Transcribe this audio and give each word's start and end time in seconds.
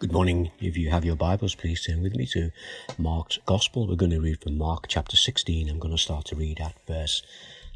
Good 0.00 0.12
morning. 0.12 0.52
If 0.60 0.76
you 0.76 0.90
have 0.90 1.04
your 1.04 1.16
Bibles, 1.16 1.56
please 1.56 1.84
turn 1.84 2.04
with 2.04 2.14
me 2.14 2.24
to 2.26 2.52
Mark's 2.98 3.40
Gospel. 3.46 3.88
We're 3.88 3.96
going 3.96 4.12
to 4.12 4.20
read 4.20 4.40
from 4.40 4.56
Mark 4.56 4.84
chapter 4.86 5.16
16. 5.16 5.68
I'm 5.68 5.80
going 5.80 5.90
to 5.90 6.00
start 6.00 6.26
to 6.26 6.36
read 6.36 6.60
at 6.60 6.76
verse 6.86 7.20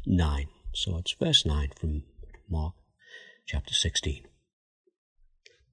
9. 0.05 0.47
So 0.73 0.97
it's 0.99 1.11
verse 1.11 1.45
9 1.45 1.73
from 1.77 2.03
Mark 2.49 2.75
chapter 3.45 3.73
16. 3.73 4.25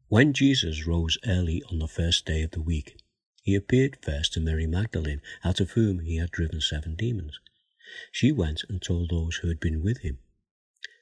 When 0.09 0.33
Jesus 0.33 0.89
rose 0.89 1.19
early 1.25 1.63
on 1.71 1.79
the 1.79 1.87
first 1.87 2.27
day 2.27 2.43
of 2.43 2.51
the 2.51 2.61
week, 2.61 2.97
he 3.45 3.55
appeared 3.55 3.99
first 4.03 4.33
to 4.33 4.41
Mary 4.41 4.67
Magdalene, 4.67 5.23
out 5.45 5.61
of 5.61 5.71
whom 5.71 6.01
he 6.01 6.17
had 6.17 6.33
driven 6.33 6.61
seven 6.61 6.97
demons. 6.97 7.39
She 8.11 8.33
went 8.33 8.65
and 8.69 8.83
told 8.83 9.11
those 9.11 9.37
who 9.37 9.47
had 9.47 9.61
been 9.61 9.85
with 9.85 9.99
him, 9.99 10.19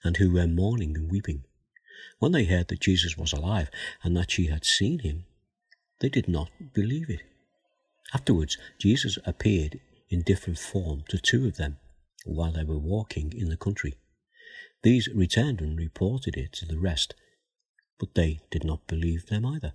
and 0.04 0.18
who 0.18 0.30
were 0.30 0.46
mourning 0.46 0.94
and 0.94 1.10
weeping. 1.10 1.44
When 2.18 2.32
they 2.32 2.44
heard 2.44 2.68
that 2.68 2.80
Jesus 2.80 3.16
was 3.16 3.32
alive, 3.32 3.70
and 4.02 4.14
that 4.14 4.30
she 4.30 4.48
had 4.48 4.66
seen 4.66 4.98
him, 4.98 5.24
they 6.00 6.08
did 6.08 6.28
not 6.28 6.50
believe 6.72 7.10
it. 7.10 7.22
Afterwards, 8.14 8.56
Jesus 8.78 9.18
appeared 9.24 9.80
in 10.08 10.22
different 10.22 10.58
form 10.58 11.04
to 11.08 11.18
two 11.18 11.46
of 11.46 11.56
them 11.56 11.78
while 12.24 12.52
they 12.52 12.64
were 12.64 12.78
walking 12.78 13.32
in 13.36 13.48
the 13.48 13.56
country. 13.56 13.94
These 14.82 15.08
returned 15.08 15.60
and 15.60 15.76
reported 15.78 16.36
it 16.36 16.52
to 16.54 16.66
the 16.66 16.78
rest, 16.78 17.14
but 17.98 18.14
they 18.14 18.40
did 18.50 18.64
not 18.64 18.86
believe 18.86 19.26
them 19.26 19.44
either. 19.44 19.72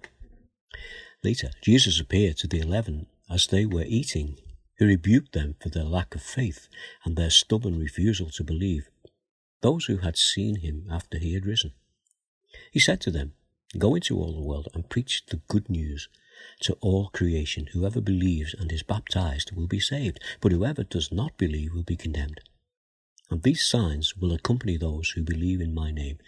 Later, 1.24 1.52
Jesus 1.62 2.00
appeared 2.00 2.38
to 2.38 2.48
the 2.48 2.60
eleven 2.60 3.08
as 3.30 3.48
they 3.48 3.66
were 3.66 3.86
eating. 3.86 4.38
He 4.78 4.86
rebuked 4.86 5.34
them 5.34 5.56
for 5.62 5.70
their 5.70 5.84
lack 5.84 6.16
of 6.16 6.24
faith 6.24 6.68
and 7.06 7.16
their 7.16 7.30
stubborn 7.30 7.78
refusal 7.78 8.30
to 8.32 8.44
believe, 8.44 8.90
those 9.62 9.86
who 9.86 9.98
had 9.98 10.18
seen 10.18 10.58
him 10.58 10.88
after 10.92 11.18
he 11.18 11.34
had 11.34 11.46
risen. 11.46 11.74
He 12.72 12.80
said 12.80 13.00
to 13.02 13.12
them, 13.12 13.34
Go 13.78 13.96
into 13.96 14.18
all 14.20 14.34
the 14.34 14.42
world 14.42 14.68
and 14.74 14.90
preach 14.90 15.26
the 15.26 15.42
good 15.48 15.70
news 15.70 16.08
to 16.62 16.74
all 16.82 17.10
creation. 17.10 17.68
Whoever 17.74 18.02
believes 18.02 18.54
and 18.54 18.72
is 18.72 18.84
baptized 18.84 19.52
will 19.52 19.68
be 19.68 19.80
saved, 19.80 20.20
but 20.42 20.52
whoever 20.52 20.84
does 20.84 21.12
not 21.12 21.38
believe 21.38 21.74
will 21.74 21.84
be 21.84 21.96
condemned. 21.96 22.42
And 23.30 23.42
these 23.42 23.66
signs 23.66 24.16
will 24.16 24.32
accompany 24.32 24.78
those 24.78 25.10
who 25.12 25.24
believe 25.24 25.60
in 25.60 25.74
my 25.74 25.92
name. 25.92 26.20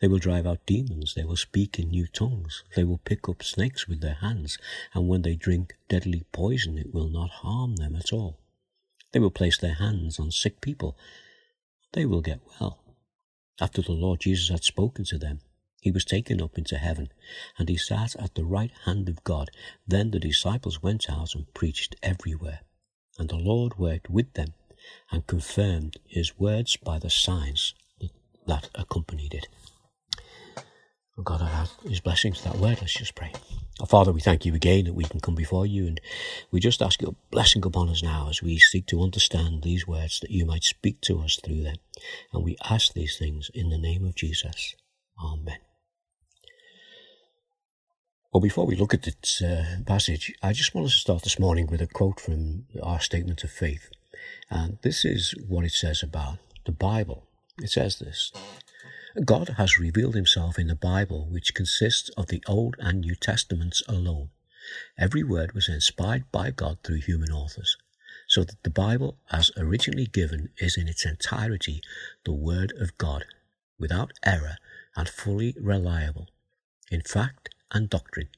They 0.00 0.08
will 0.08 0.18
drive 0.18 0.46
out 0.46 0.66
demons, 0.66 1.14
they 1.14 1.24
will 1.24 1.36
speak 1.36 1.78
in 1.78 1.88
new 1.88 2.06
tongues, 2.06 2.64
they 2.76 2.84
will 2.84 2.98
pick 2.98 3.28
up 3.28 3.42
snakes 3.42 3.88
with 3.88 4.00
their 4.00 4.14
hands, 4.14 4.58
and 4.92 5.08
when 5.08 5.22
they 5.22 5.36
drink 5.36 5.76
deadly 5.88 6.24
poison 6.32 6.78
it 6.78 6.92
will 6.92 7.08
not 7.08 7.30
harm 7.30 7.76
them 7.76 7.96
at 7.96 8.12
all. 8.12 8.38
They 9.12 9.20
will 9.20 9.30
place 9.30 9.58
their 9.58 9.74
hands 9.74 10.18
on 10.18 10.30
sick 10.30 10.60
people, 10.60 10.96
they 11.92 12.04
will 12.04 12.20
get 12.20 12.40
well. 12.60 12.84
After 13.60 13.80
the 13.82 13.92
Lord 13.92 14.20
Jesus 14.20 14.48
had 14.48 14.64
spoken 14.64 15.04
to 15.06 15.18
them, 15.18 15.40
he 15.84 15.90
was 15.90 16.06
taken 16.06 16.40
up 16.40 16.56
into 16.56 16.78
heaven, 16.78 17.10
and 17.58 17.68
he 17.68 17.76
sat 17.76 18.16
at 18.16 18.34
the 18.34 18.44
right 18.46 18.70
hand 18.86 19.06
of 19.06 19.22
God. 19.22 19.50
Then 19.86 20.12
the 20.12 20.18
disciples 20.18 20.82
went 20.82 21.10
out 21.10 21.34
and 21.34 21.52
preached 21.52 21.94
everywhere. 22.02 22.60
And 23.18 23.28
the 23.28 23.36
Lord 23.36 23.76
worked 23.76 24.08
with 24.08 24.32
them 24.32 24.54
and 25.12 25.26
confirmed 25.26 25.98
his 26.06 26.38
words 26.38 26.78
by 26.78 26.98
the 26.98 27.10
signs 27.10 27.74
that 28.46 28.70
accompanied 28.74 29.34
it. 29.34 29.46
Oh 31.18 31.22
God, 31.22 31.42
I 31.42 31.50
add 31.50 31.68
his 31.86 32.00
blessings 32.00 32.42
that 32.44 32.56
word. 32.56 32.78
Let's 32.80 32.94
just 32.94 33.14
pray. 33.14 33.34
Our 33.78 33.86
Father, 33.86 34.10
we 34.10 34.22
thank 34.22 34.46
you 34.46 34.54
again 34.54 34.86
that 34.86 34.94
we 34.94 35.04
can 35.04 35.20
come 35.20 35.34
before 35.34 35.66
you, 35.66 35.86
and 35.86 36.00
we 36.50 36.60
just 36.60 36.80
ask 36.80 37.02
your 37.02 37.14
blessing 37.30 37.62
upon 37.66 37.90
us 37.90 38.02
now 38.02 38.28
as 38.30 38.42
we 38.42 38.58
seek 38.58 38.86
to 38.86 39.02
understand 39.02 39.62
these 39.62 39.86
words 39.86 40.18
that 40.20 40.30
you 40.30 40.46
might 40.46 40.64
speak 40.64 41.02
to 41.02 41.20
us 41.20 41.38
through 41.44 41.62
them. 41.62 41.76
And 42.32 42.42
we 42.42 42.56
ask 42.70 42.94
these 42.94 43.18
things 43.18 43.50
in 43.52 43.68
the 43.68 43.76
name 43.76 44.06
of 44.06 44.14
Jesus. 44.14 44.74
Amen. 45.22 45.58
Well, 48.34 48.40
before 48.40 48.66
we 48.66 48.74
look 48.74 48.92
at 48.92 49.02
this 49.02 49.40
uh, 49.40 49.76
passage, 49.86 50.34
I 50.42 50.52
just 50.52 50.74
want 50.74 50.88
to 50.88 50.92
start 50.92 51.22
this 51.22 51.38
morning 51.38 51.68
with 51.68 51.80
a 51.80 51.86
quote 51.86 52.18
from 52.18 52.66
our 52.82 52.98
statement 52.98 53.44
of 53.44 53.52
faith. 53.52 53.88
And 54.50 54.76
this 54.82 55.04
is 55.04 55.36
what 55.46 55.64
it 55.64 55.70
says 55.70 56.02
about 56.02 56.38
the 56.66 56.72
Bible. 56.72 57.28
It 57.62 57.70
says 57.70 58.00
this 58.00 58.32
God 59.24 59.50
has 59.50 59.78
revealed 59.78 60.16
himself 60.16 60.58
in 60.58 60.66
the 60.66 60.74
Bible, 60.74 61.28
which 61.30 61.54
consists 61.54 62.08
of 62.16 62.26
the 62.26 62.42
Old 62.48 62.74
and 62.80 63.02
New 63.02 63.14
Testaments 63.14 63.84
alone. 63.86 64.30
Every 64.98 65.22
word 65.22 65.52
was 65.52 65.68
inspired 65.68 66.24
by 66.32 66.50
God 66.50 66.78
through 66.82 67.02
human 67.02 67.30
authors, 67.30 67.76
so 68.26 68.42
that 68.42 68.60
the 68.64 68.68
Bible, 68.68 69.16
as 69.30 69.52
originally 69.56 70.06
given, 70.06 70.48
is 70.58 70.76
in 70.76 70.88
its 70.88 71.06
entirety 71.06 71.82
the 72.24 72.32
Word 72.32 72.72
of 72.80 72.98
God, 72.98 73.26
without 73.78 74.10
error 74.24 74.56
and 74.96 75.08
fully 75.08 75.54
reliable. 75.56 76.30
In 76.90 77.02
fact, 77.02 77.53
and 77.74 77.90
doctrine. 77.90 78.28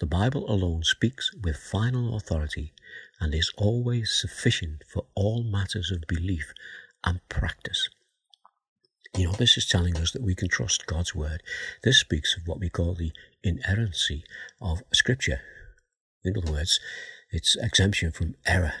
The 0.00 0.06
Bible 0.06 0.50
alone 0.50 0.84
speaks 0.84 1.30
with 1.34 1.56
final 1.56 2.16
authority 2.16 2.72
and 3.20 3.34
is 3.34 3.52
always 3.56 4.10
sufficient 4.10 4.84
for 4.90 5.06
all 5.14 5.44
matters 5.44 5.90
of 5.90 6.08
belief 6.08 6.54
and 7.04 7.20
practice. 7.28 7.88
You 9.16 9.26
know, 9.26 9.32
this 9.32 9.56
is 9.56 9.66
telling 9.66 9.96
us 9.96 10.12
that 10.12 10.22
we 10.22 10.34
can 10.34 10.48
trust 10.48 10.86
God's 10.86 11.14
word. 11.14 11.42
This 11.82 11.98
speaks 11.98 12.36
of 12.36 12.46
what 12.46 12.60
we 12.60 12.70
call 12.70 12.94
the 12.94 13.12
inerrancy 13.42 14.24
of 14.60 14.82
Scripture. 14.92 15.40
In 16.24 16.36
other 16.36 16.52
words, 16.52 16.80
its 17.30 17.56
exemption 17.56 18.12
from 18.12 18.36
error. 18.46 18.74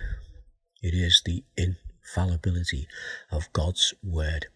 It 0.82 0.94
is 0.94 1.22
the 1.24 1.44
infallibility 1.56 2.86
of 3.30 3.52
God's 3.52 3.92
word. 4.02 4.46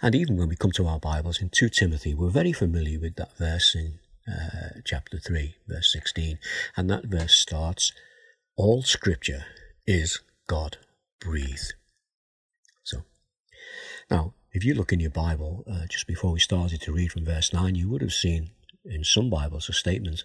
And 0.00 0.14
even 0.14 0.36
when 0.36 0.48
we 0.48 0.56
come 0.56 0.72
to 0.72 0.86
our 0.86 0.98
Bibles 0.98 1.40
in 1.40 1.48
2 1.50 1.68
Timothy, 1.68 2.14
we're 2.14 2.30
very 2.30 2.52
familiar 2.52 2.98
with 2.98 3.16
that 3.16 3.36
verse 3.38 3.74
in 3.74 4.00
uh, 4.28 4.80
chapter 4.84 5.18
3, 5.18 5.54
verse 5.66 5.92
16. 5.92 6.38
And 6.76 6.90
that 6.90 7.06
verse 7.06 7.34
starts 7.34 7.92
All 8.56 8.82
scripture 8.82 9.46
is 9.86 10.20
God 10.46 10.78
breathed. 11.20 11.74
So, 12.82 13.02
now, 14.10 14.34
if 14.52 14.64
you 14.64 14.74
look 14.74 14.92
in 14.92 15.00
your 15.00 15.10
Bible, 15.10 15.64
uh, 15.70 15.86
just 15.88 16.06
before 16.06 16.32
we 16.32 16.40
started 16.40 16.80
to 16.82 16.92
read 16.92 17.12
from 17.12 17.24
verse 17.24 17.52
9, 17.52 17.74
you 17.74 17.88
would 17.88 18.02
have 18.02 18.12
seen 18.12 18.50
in 18.84 19.04
some 19.04 19.30
Bibles 19.30 19.68
a 19.68 19.72
statement 19.72 20.24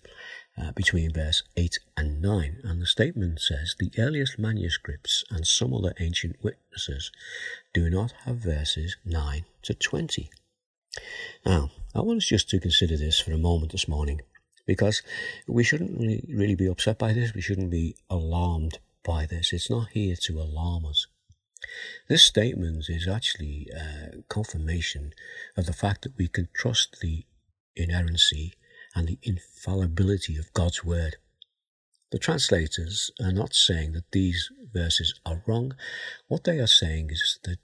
uh, 0.57 0.71
between 0.71 1.13
verse 1.13 1.43
8 1.55 1.79
and 1.95 2.21
9. 2.21 2.57
And 2.63 2.81
the 2.81 2.87
statement 2.87 3.39
says, 3.39 3.75
The 3.77 3.91
earliest 3.97 4.39
manuscripts 4.39 5.23
and 5.29 5.45
some 5.45 5.73
other 5.73 5.93
ancient 5.99 6.43
witnesses 6.43 7.11
do 7.73 7.89
not 7.89 8.13
have 8.25 8.37
verses 8.37 8.97
9 9.05 9.45
to 9.63 9.73
20. 9.73 10.29
Now, 11.45 11.71
I 11.95 12.01
want 12.01 12.17
us 12.17 12.25
just 12.25 12.49
to 12.49 12.59
consider 12.59 12.97
this 12.97 13.19
for 13.19 13.31
a 13.31 13.37
moment 13.37 13.71
this 13.71 13.87
morning 13.87 14.21
because 14.65 15.01
we 15.47 15.63
shouldn't 15.63 15.97
really, 15.99 16.23
really 16.29 16.55
be 16.55 16.67
upset 16.67 16.99
by 16.99 17.13
this. 17.13 17.33
We 17.33 17.41
shouldn't 17.41 17.71
be 17.71 17.95
alarmed 18.09 18.79
by 19.03 19.25
this. 19.25 19.53
It's 19.53 19.69
not 19.69 19.89
here 19.89 20.15
to 20.23 20.39
alarm 20.39 20.85
us. 20.85 21.07
This 22.07 22.23
statement 22.23 22.85
is 22.89 23.07
actually 23.07 23.69
a 23.75 24.21
confirmation 24.29 25.13
of 25.55 25.65
the 25.65 25.73
fact 25.73 26.03
that 26.03 26.17
we 26.17 26.27
can 26.27 26.49
trust 26.53 26.99
the 27.01 27.25
inerrancy 27.75 28.53
and 28.93 29.07
the 29.07 29.19
infallibility 29.23 30.37
of 30.37 30.53
God's 30.53 30.83
Word. 30.83 31.17
The 32.11 32.19
translators 32.19 33.11
are 33.21 33.33
not 33.33 33.53
saying 33.53 33.93
that 33.93 34.11
these 34.11 34.49
verses 34.73 35.19
are 35.25 35.43
wrong. 35.45 35.75
What 36.27 36.43
they 36.43 36.59
are 36.59 36.67
saying 36.67 37.09
is 37.11 37.39
that 37.43 37.57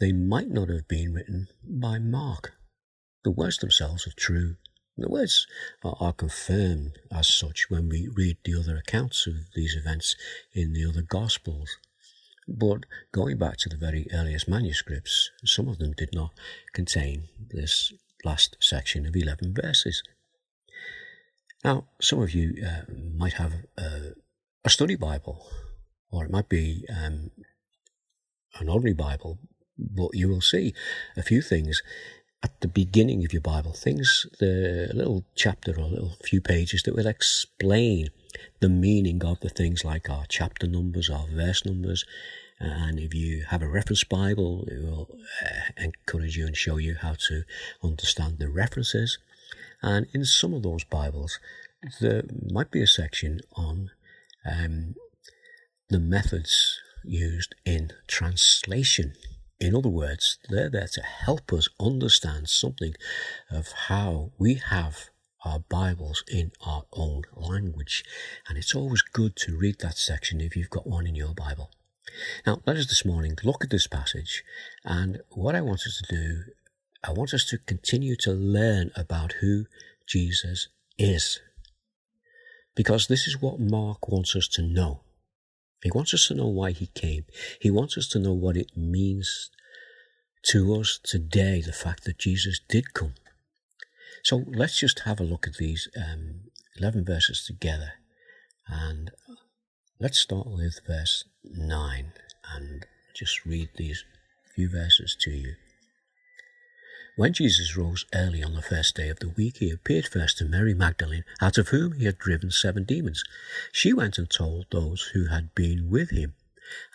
they 0.00 0.12
might 0.12 0.48
not 0.48 0.68
have 0.68 0.88
been 0.88 1.12
written 1.12 1.48
by 1.62 1.98
Mark 1.98 2.54
the 3.24 3.30
words 3.30 3.58
themselves 3.58 4.06
are 4.06 4.14
true. 4.16 4.56
The 4.96 5.08
words 5.08 5.46
are, 5.82 5.96
are, 6.00 6.12
confirmed 6.12 6.98
as 7.10 7.28
such 7.28 7.70
when 7.70 7.88
we 7.88 8.08
read 8.14 8.38
the 8.44 8.58
other 8.58 8.76
accounts 8.76 9.26
of 9.26 9.34
these 9.54 9.76
events 9.76 10.16
in 10.52 10.72
the 10.72 10.84
other 10.86 11.02
Gospels. 11.02 11.76
But 12.48 12.84
going 13.12 13.38
back 13.38 13.56
to 13.58 13.68
the 13.68 13.76
very 13.76 14.08
earliest 14.12 14.48
manuscripts, 14.48 15.30
some 15.44 15.68
of 15.68 15.78
them 15.78 15.92
did 15.96 16.10
not 16.12 16.32
contain 16.74 17.28
this 17.50 17.92
last 18.24 18.56
section 18.60 19.06
of 19.06 19.14
11 19.16 19.54
verses. 19.54 20.02
Now, 21.64 21.86
some 22.00 22.20
of 22.20 22.34
you 22.34 22.62
uh, 22.66 22.82
might 23.14 23.34
have 23.34 23.52
uh, 23.78 24.14
a 24.64 24.70
study 24.70 24.96
Bible, 24.96 25.46
or 26.10 26.24
it 26.24 26.30
might 26.30 26.48
be 26.48 26.84
um, 26.88 27.30
an 28.58 28.68
ordinary 28.68 28.94
Bible, 28.94 29.38
but 29.78 30.10
you 30.14 30.28
will 30.28 30.40
see 30.40 30.74
a 31.16 31.22
few 31.22 31.42
things 31.42 31.82
at 32.42 32.60
the 32.60 32.68
beginning 32.68 33.24
of 33.24 33.32
your 33.32 33.42
Bible, 33.42 33.72
things, 33.72 34.26
the 34.38 34.90
little 34.94 35.24
chapter 35.34 35.72
or 35.72 35.84
little 35.84 36.16
few 36.24 36.40
pages 36.40 36.82
that 36.82 36.94
will 36.94 37.06
explain 37.06 38.08
the 38.60 38.68
meaning 38.68 39.22
of 39.24 39.40
the 39.40 39.50
things 39.50 39.84
like 39.84 40.08
our 40.08 40.24
chapter 40.28 40.66
numbers, 40.66 41.10
our 41.10 41.26
verse 41.26 41.64
numbers. 41.66 42.04
And 42.58 42.98
if 42.98 43.14
you 43.14 43.44
have 43.48 43.62
a 43.62 43.68
reference 43.68 44.04
Bible, 44.04 44.64
it 44.68 44.82
will 44.82 45.08
uh, 45.44 45.72
encourage 45.76 46.36
you 46.36 46.46
and 46.46 46.56
show 46.56 46.76
you 46.76 46.96
how 47.00 47.14
to 47.28 47.42
understand 47.82 48.38
the 48.38 48.48
references. 48.48 49.18
And 49.82 50.06
in 50.12 50.24
some 50.24 50.54
of 50.54 50.62
those 50.62 50.84
Bibles, 50.84 51.38
there 52.00 52.22
might 52.50 52.70
be 52.70 52.82
a 52.82 52.86
section 52.86 53.40
on 53.54 53.90
um, 54.44 54.94
the 55.88 56.00
methods 56.00 56.80
used 57.04 57.54
in 57.64 57.92
translation 58.06 59.14
in 59.60 59.76
other 59.76 59.90
words, 59.90 60.38
they're 60.48 60.70
there 60.70 60.88
to 60.94 61.02
help 61.02 61.52
us 61.52 61.68
understand 61.78 62.48
something 62.48 62.94
of 63.50 63.72
how 63.88 64.32
we 64.38 64.54
have 64.54 65.10
our 65.44 65.58
Bibles 65.58 66.24
in 66.28 66.52
our 66.64 66.84
own 66.92 67.22
language. 67.34 68.02
And 68.48 68.56
it's 68.56 68.74
always 68.74 69.02
good 69.02 69.36
to 69.36 69.56
read 69.56 69.76
that 69.80 69.98
section 69.98 70.40
if 70.40 70.56
you've 70.56 70.70
got 70.70 70.86
one 70.86 71.06
in 71.06 71.14
your 71.14 71.34
Bible. 71.34 71.70
Now, 72.46 72.62
let 72.66 72.76
us 72.76 72.86
this 72.86 73.04
morning 73.04 73.36
look 73.44 73.62
at 73.62 73.70
this 73.70 73.86
passage. 73.86 74.42
And 74.84 75.20
what 75.30 75.54
I 75.54 75.60
want 75.60 75.86
us 75.86 76.02
to 76.04 76.14
do, 76.14 76.42
I 77.04 77.12
want 77.12 77.34
us 77.34 77.44
to 77.46 77.58
continue 77.58 78.16
to 78.16 78.32
learn 78.32 78.90
about 78.96 79.34
who 79.40 79.66
Jesus 80.06 80.68
is. 80.98 81.40
Because 82.74 83.06
this 83.06 83.26
is 83.26 83.40
what 83.40 83.60
Mark 83.60 84.08
wants 84.08 84.34
us 84.34 84.48
to 84.48 84.62
know. 84.62 85.02
He 85.82 85.90
wants 85.94 86.12
us 86.12 86.28
to 86.28 86.34
know 86.34 86.48
why 86.48 86.72
he 86.72 86.86
came. 86.88 87.24
He 87.60 87.70
wants 87.70 87.96
us 87.96 88.08
to 88.08 88.18
know 88.18 88.32
what 88.32 88.56
it 88.56 88.76
means 88.76 89.50
to 90.42 90.74
us 90.74 91.00
today, 91.02 91.60
the 91.60 91.72
fact 91.72 92.04
that 92.04 92.18
Jesus 92.18 92.60
did 92.68 92.94
come. 92.94 93.14
So 94.22 94.44
let's 94.46 94.78
just 94.78 95.00
have 95.00 95.20
a 95.20 95.24
look 95.24 95.46
at 95.46 95.56
these 95.56 95.88
um, 95.96 96.40
11 96.76 97.04
verses 97.04 97.44
together. 97.44 97.92
And 98.66 99.10
let's 99.98 100.18
start 100.18 100.46
with 100.46 100.80
verse 100.86 101.24
9 101.44 102.12
and 102.54 102.86
just 103.14 103.44
read 103.46 103.70
these 103.76 104.04
few 104.54 104.68
verses 104.68 105.16
to 105.20 105.30
you. 105.30 105.54
When 107.20 107.34
Jesus 107.34 107.76
rose 107.76 108.06
early 108.14 108.42
on 108.42 108.54
the 108.54 108.62
first 108.62 108.96
day 108.96 109.10
of 109.10 109.18
the 109.18 109.28
week, 109.28 109.58
he 109.58 109.70
appeared 109.70 110.08
first 110.08 110.38
to 110.38 110.46
Mary 110.46 110.72
Magdalene, 110.72 111.26
out 111.38 111.58
of 111.58 111.68
whom 111.68 111.92
he 111.92 112.06
had 112.06 112.16
driven 112.16 112.50
seven 112.50 112.84
demons. 112.84 113.22
She 113.72 113.92
went 113.92 114.16
and 114.16 114.30
told 114.30 114.64
those 114.70 115.10
who 115.12 115.26
had 115.26 115.54
been 115.54 115.90
with 115.90 116.12
him, 116.12 116.32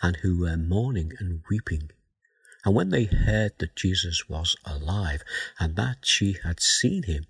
and 0.02 0.16
who 0.16 0.40
were 0.40 0.56
mourning 0.56 1.12
and 1.20 1.44
weeping. 1.48 1.92
And 2.64 2.74
when 2.74 2.88
they 2.88 3.04
heard 3.04 3.52
that 3.58 3.76
Jesus 3.76 4.28
was 4.28 4.56
alive, 4.64 5.22
and 5.60 5.76
that 5.76 5.98
she 6.02 6.38
had 6.42 6.58
seen 6.58 7.04
him, 7.04 7.26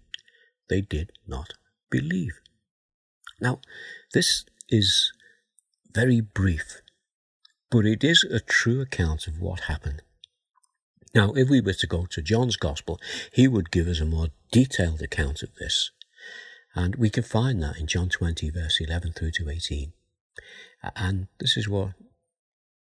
they 0.70 0.81
did 0.81 1.12
not 1.26 1.52
believe. 1.90 2.40
Now, 3.38 3.60
this 4.14 4.46
is 4.70 5.12
very 5.93 6.22
brief, 6.22 6.81
but 7.70 7.84
it 7.84 8.02
is 8.02 8.25
a 8.25 8.40
true 8.40 8.81
account 8.81 9.26
of 9.26 9.38
what 9.38 9.69
happened. 9.69 10.00
Now, 11.16 11.32
if 11.32 11.48
we 11.48 11.62
were 11.62 11.72
to 11.72 11.86
go 11.86 12.04
to 12.04 12.20
John's 12.20 12.56
Gospel, 12.56 13.00
he 13.32 13.48
would 13.48 13.70
give 13.70 13.88
us 13.88 14.00
a 14.00 14.04
more 14.04 14.28
detailed 14.52 15.00
account 15.00 15.42
of 15.42 15.54
this. 15.54 15.90
And 16.74 16.94
we 16.96 17.08
can 17.08 17.22
find 17.22 17.62
that 17.62 17.78
in 17.78 17.86
John 17.86 18.10
20, 18.10 18.50
verse 18.50 18.82
11 18.82 19.14
through 19.14 19.30
to 19.32 19.48
18. 19.48 19.94
And 20.94 21.28
this 21.40 21.56
is 21.56 21.70
what 21.70 21.94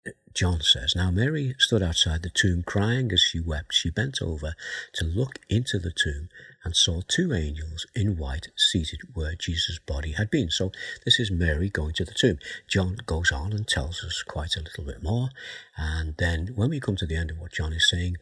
uh, 0.07 0.13
John 0.33 0.63
says, 0.63 0.95
Now 0.97 1.11
Mary 1.11 1.55
stood 1.59 1.83
outside 1.83 2.23
the 2.23 2.31
tomb 2.31 2.63
crying 2.63 3.13
as 3.13 3.21
she 3.21 3.41
wept. 3.41 3.75
She 3.75 3.91
bent 3.91 4.23
over 4.23 4.55
to 4.95 5.05
look 5.05 5.39
into 5.51 5.79
the 5.79 5.93
tomb 5.93 6.31
and 6.65 6.75
saw 6.75 7.01
two 7.07 7.33
angels 7.33 7.87
in 7.95 8.17
white 8.17 8.49
seated 8.57 9.01
where 9.13 9.35
Jesus' 9.35 9.79
body 9.79 10.13
had 10.13 10.31
been. 10.31 10.51
So 10.51 10.73
this 11.05 11.21
is 11.21 11.31
Mary 11.31 11.69
going 11.69 11.95
to 11.95 12.05
the 12.05 12.15
tomb. 12.15 12.39
John 12.69 12.97
goes 13.07 13.31
on 13.31 13.53
and 13.53 13.69
tells 13.69 14.03
us 14.03 14.23
quite 14.23 14.57
a 14.57 14.63
little 14.63 14.85
bit 14.85 15.03
more. 15.03 15.29
And 15.77 16.15
then 16.19 16.53
when 16.55 16.71
we 16.71 16.81
come 16.81 16.97
to 16.97 17.07
the 17.07 17.17
end 17.17 17.31
of 17.31 17.39
what 17.39 17.53
John 17.53 17.73
is 17.73 17.89
saying, 17.89 18.17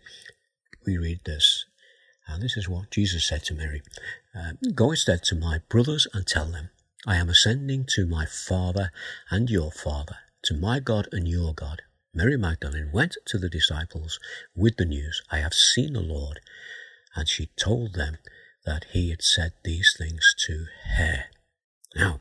we 0.85 0.99
read 0.99 1.21
this. 1.25 1.67
And 2.27 2.43
this 2.43 2.57
is 2.57 2.69
what 2.69 2.91
Jesus 2.91 3.25
said 3.25 3.45
to 3.45 3.55
Mary 3.55 3.83
uh, 4.35 4.53
Go 4.75 4.91
instead 4.91 5.23
to 5.25 5.35
my 5.35 5.61
brothers 5.69 6.07
and 6.13 6.27
tell 6.27 6.47
them, 6.47 6.71
I 7.07 7.17
am 7.17 7.29
ascending 7.29 7.87
to 7.95 8.07
my 8.07 8.27
Father 8.27 8.91
and 9.31 9.51
your 9.51 9.73
Father 9.73 10.17
to 10.45 10.55
my 10.55 10.81
God 10.81 11.09
and 11.13 11.29
your 11.29 11.55
God. 11.55 11.83
Mary 12.15 12.37
Magdalene 12.37 12.91
went 12.93 13.17
to 13.27 13.39
the 13.39 13.49
disciples 13.49 14.19
with 14.55 14.77
the 14.77 14.85
news, 14.85 15.23
I 15.31 15.39
have 15.39 15.55
seen 15.55 15.95
the 15.95 16.01
Lord. 16.01 16.41
And 17.15 17.29
she 17.29 17.47
told 17.57 17.95
them 17.95 18.19
that 18.65 18.87
he 18.93 19.11
had 19.11 19.23
said 19.23 19.53
these 19.65 19.95
things 19.99 20.35
to 20.47 20.67
her. 20.97 21.25
Now, 21.95 22.21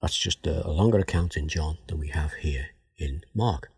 that's 0.00 0.16
just 0.16 0.46
a, 0.46 0.68
longer 0.70 0.98
account 0.98 1.36
in 1.36 1.48
John 1.48 1.78
than 1.86 1.98
we 1.98 2.08
have 2.08 2.34
here 2.34 2.68
in 2.96 3.22
Mark. 3.34 3.70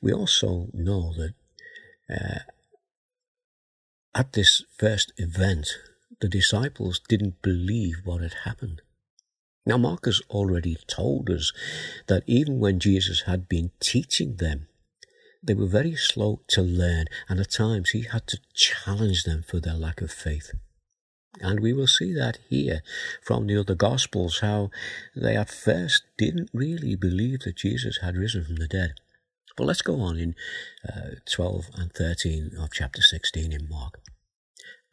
We 0.00 0.12
also 0.12 0.68
know 0.72 1.12
that 1.14 1.34
uh, 2.10 2.38
at 4.14 4.32
this 4.32 4.64
first 4.78 5.12
event, 5.16 5.68
the 6.20 6.28
disciples 6.28 7.00
didn't 7.08 7.42
believe 7.42 7.96
what 8.04 8.22
had 8.22 8.34
happened. 8.44 8.82
Now, 9.64 9.76
Mark's 9.76 10.22
already 10.30 10.76
told 10.86 11.30
us 11.30 11.52
that 12.06 12.24
even 12.26 12.58
when 12.58 12.80
Jesus 12.80 13.22
had 13.22 13.48
been 13.48 13.70
teaching 13.80 14.36
them, 14.36 14.68
they 15.42 15.54
were 15.54 15.66
very 15.66 15.94
slow 15.94 16.40
to 16.48 16.62
learn, 16.62 17.06
and 17.28 17.40
at 17.40 17.50
times 17.50 17.90
he 17.90 18.02
had 18.02 18.26
to 18.28 18.40
challenge 18.54 19.24
them 19.24 19.42
for 19.42 19.60
their 19.60 19.74
lack 19.74 20.00
of 20.00 20.10
faith. 20.10 20.50
And 21.40 21.60
we 21.60 21.72
will 21.72 21.86
see 21.86 22.12
that 22.14 22.38
here 22.48 22.82
from 23.22 23.46
the 23.46 23.56
other 23.56 23.74
Gospels, 23.74 24.40
how 24.40 24.70
they 25.14 25.36
at 25.36 25.50
first 25.50 26.02
didn't 26.16 26.50
really 26.52 26.96
believe 26.96 27.40
that 27.40 27.56
Jesus 27.56 27.98
had 28.02 28.16
risen 28.16 28.44
from 28.44 28.56
the 28.56 28.66
dead. 28.66 28.94
But 29.56 29.64
let's 29.64 29.82
go 29.82 30.00
on 30.00 30.18
in 30.18 30.34
uh, 30.88 31.16
12 31.30 31.66
and 31.74 31.92
13 31.92 32.52
of 32.58 32.70
chapter 32.72 33.02
16 33.02 33.52
in 33.52 33.68
Mark. 33.68 34.00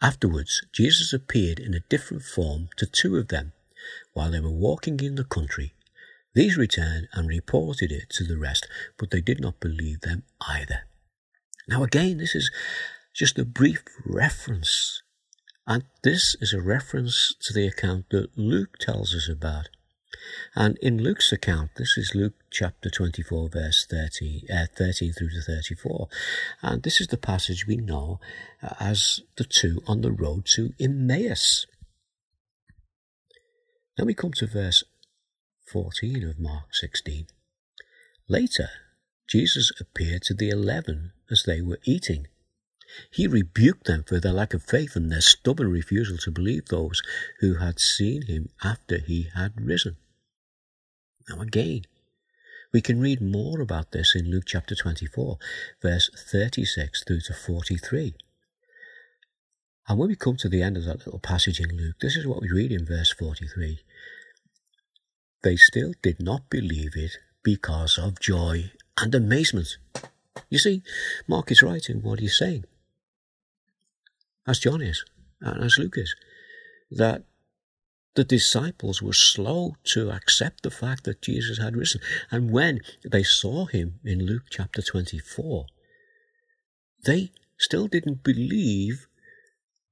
Afterwards, 0.01 0.61
Jesus 0.73 1.13
appeared 1.13 1.59
in 1.59 1.73
a 1.73 1.79
different 1.89 2.23
form 2.23 2.69
to 2.77 2.85
two 2.85 3.15
of 3.17 3.27
them 3.29 3.53
while 4.13 4.31
they 4.31 4.39
were 4.39 4.49
walking 4.49 4.99
in 4.99 5.15
the 5.15 5.23
country. 5.23 5.74
These 6.35 6.57
returned 6.57 7.07
and 7.13 7.29
reported 7.29 7.93
it 7.93 8.09
to 8.11 8.25
the 8.25 8.37
rest, 8.37 8.67
but 8.97 9.09
they 9.09 9.21
did 9.21 9.39
not 9.39 9.61
believe 9.61 10.01
them 10.01 10.23
either. 10.41 10.81
Now, 11.67 11.81
again, 11.83 12.17
this 12.17 12.35
is 12.35 12.51
just 13.13 13.39
a 13.39 13.45
brief 13.45 13.81
reference, 14.05 15.01
and 15.65 15.85
this 16.03 16.35
is 16.41 16.53
a 16.53 16.61
reference 16.61 17.33
to 17.39 17.53
the 17.53 17.65
account 17.65 18.09
that 18.11 18.37
Luke 18.37 18.77
tells 18.79 19.15
us 19.15 19.29
about. 19.29 19.69
And 20.55 20.77
in 20.81 21.01
Luke's 21.01 21.31
account, 21.31 21.71
this 21.77 21.97
is 21.97 22.13
Luke 22.13 22.33
chapter 22.51 22.89
24, 22.89 23.49
verse 23.49 23.85
30, 23.89 24.43
uh, 24.53 24.65
13 24.75 25.13
through 25.13 25.29
to 25.29 25.41
34. 25.41 26.07
And 26.61 26.83
this 26.83 26.99
is 26.99 27.07
the 27.07 27.17
passage 27.17 27.65
we 27.65 27.77
know 27.77 28.19
as 28.79 29.21
the 29.37 29.45
two 29.45 29.81
on 29.87 30.01
the 30.01 30.11
road 30.11 30.45
to 30.55 30.73
Emmaus. 30.79 31.65
Then 33.97 34.07
we 34.07 34.13
come 34.13 34.33
to 34.33 34.47
verse 34.47 34.83
14 35.65 36.23
of 36.27 36.39
Mark 36.39 36.73
16. 36.73 37.27
Later, 38.27 38.69
Jesus 39.27 39.71
appeared 39.79 40.21
to 40.23 40.33
the 40.33 40.49
eleven 40.49 41.11
as 41.31 41.43
they 41.43 41.61
were 41.61 41.79
eating. 41.85 42.27
He 43.11 43.27
rebuked 43.27 43.85
them 43.85 44.03
for 44.03 44.19
their 44.19 44.31
lack 44.31 44.53
of 44.53 44.63
faith 44.63 44.95
and 44.95 45.11
their 45.11 45.21
stubborn 45.21 45.71
refusal 45.71 46.17
to 46.19 46.31
believe 46.31 46.67
those 46.67 47.01
who 47.39 47.55
had 47.55 47.79
seen 47.79 48.23
him 48.27 48.49
after 48.63 48.99
he 48.99 49.29
had 49.35 49.53
risen. 49.59 49.97
Now, 51.27 51.41
again, 51.41 51.81
we 52.71 52.81
can 52.81 52.99
read 52.99 53.21
more 53.21 53.59
about 53.59 53.91
this 53.91 54.13
in 54.15 54.29
Luke 54.29 54.43
chapter 54.45 54.75
24, 54.75 55.37
verse 55.81 56.09
36 56.31 57.03
through 57.03 57.21
to 57.21 57.33
43. 57.33 58.15
And 59.87 59.99
when 59.99 60.09
we 60.09 60.15
come 60.15 60.35
to 60.37 60.49
the 60.49 60.61
end 60.61 60.77
of 60.77 60.85
that 60.85 61.05
little 61.05 61.19
passage 61.19 61.59
in 61.59 61.75
Luke, 61.75 61.95
this 62.01 62.15
is 62.15 62.27
what 62.27 62.41
we 62.41 62.51
read 62.51 62.71
in 62.71 62.85
verse 62.85 63.11
43. 63.11 63.79
They 65.45 65.57
still 65.57 65.93
did 66.01 66.19
not 66.19 66.49
believe 66.49 66.93
it 66.95 67.19
because 67.43 67.99
of 67.99 68.19
joy 68.19 68.71
and 68.97 69.13
amazement. 69.13 69.77
You 70.49 70.57
see, 70.57 70.81
Mark 71.27 71.51
is 71.51 71.61
right 71.61 71.87
in 71.87 72.01
what 72.01 72.19
he's 72.19 72.35
saying, 72.35 72.65
as 74.47 74.57
John 74.57 74.81
is, 74.81 75.05
and 75.39 75.63
as 75.63 75.77
Luke 75.77 75.99
is, 75.99 76.15
that 76.89 77.25
the 78.15 78.23
disciples 78.23 79.03
were 79.03 79.13
slow 79.13 79.75
to 79.93 80.09
accept 80.09 80.63
the 80.63 80.71
fact 80.71 81.03
that 81.03 81.21
Jesus 81.21 81.59
had 81.59 81.75
risen. 81.75 82.01
And 82.31 82.49
when 82.49 82.79
they 83.07 83.21
saw 83.21 83.67
him 83.67 83.99
in 84.03 84.25
Luke 84.25 84.45
chapter 84.49 84.81
24, 84.81 85.67
they 87.05 87.31
still 87.59 87.85
didn't 87.85 88.23
believe 88.23 89.05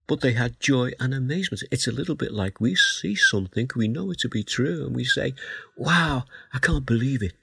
but 0.07 0.21
they 0.21 0.33
had 0.33 0.59
joy 0.59 0.91
and 0.99 1.13
amazement. 1.13 1.63
It's 1.71 1.87
a 1.87 1.91
little 1.91 2.15
bit 2.15 2.31
like 2.31 2.59
we 2.59 2.75
see 2.75 3.15
something, 3.15 3.69
we 3.75 3.87
know 3.87 4.11
it 4.11 4.19
to 4.19 4.29
be 4.29 4.43
true, 4.43 4.85
and 4.85 4.95
we 4.95 5.05
say, 5.05 5.33
Wow, 5.77 6.25
I 6.53 6.59
can't 6.59 6.85
believe 6.85 7.23
it. 7.23 7.33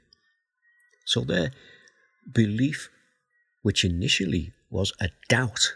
So 1.07 1.23
their 1.23 1.53
belief, 2.31 2.91
which 3.63 3.85
initially 3.85 4.53
was 4.71 4.93
a 5.01 5.09
doubt, 5.29 5.75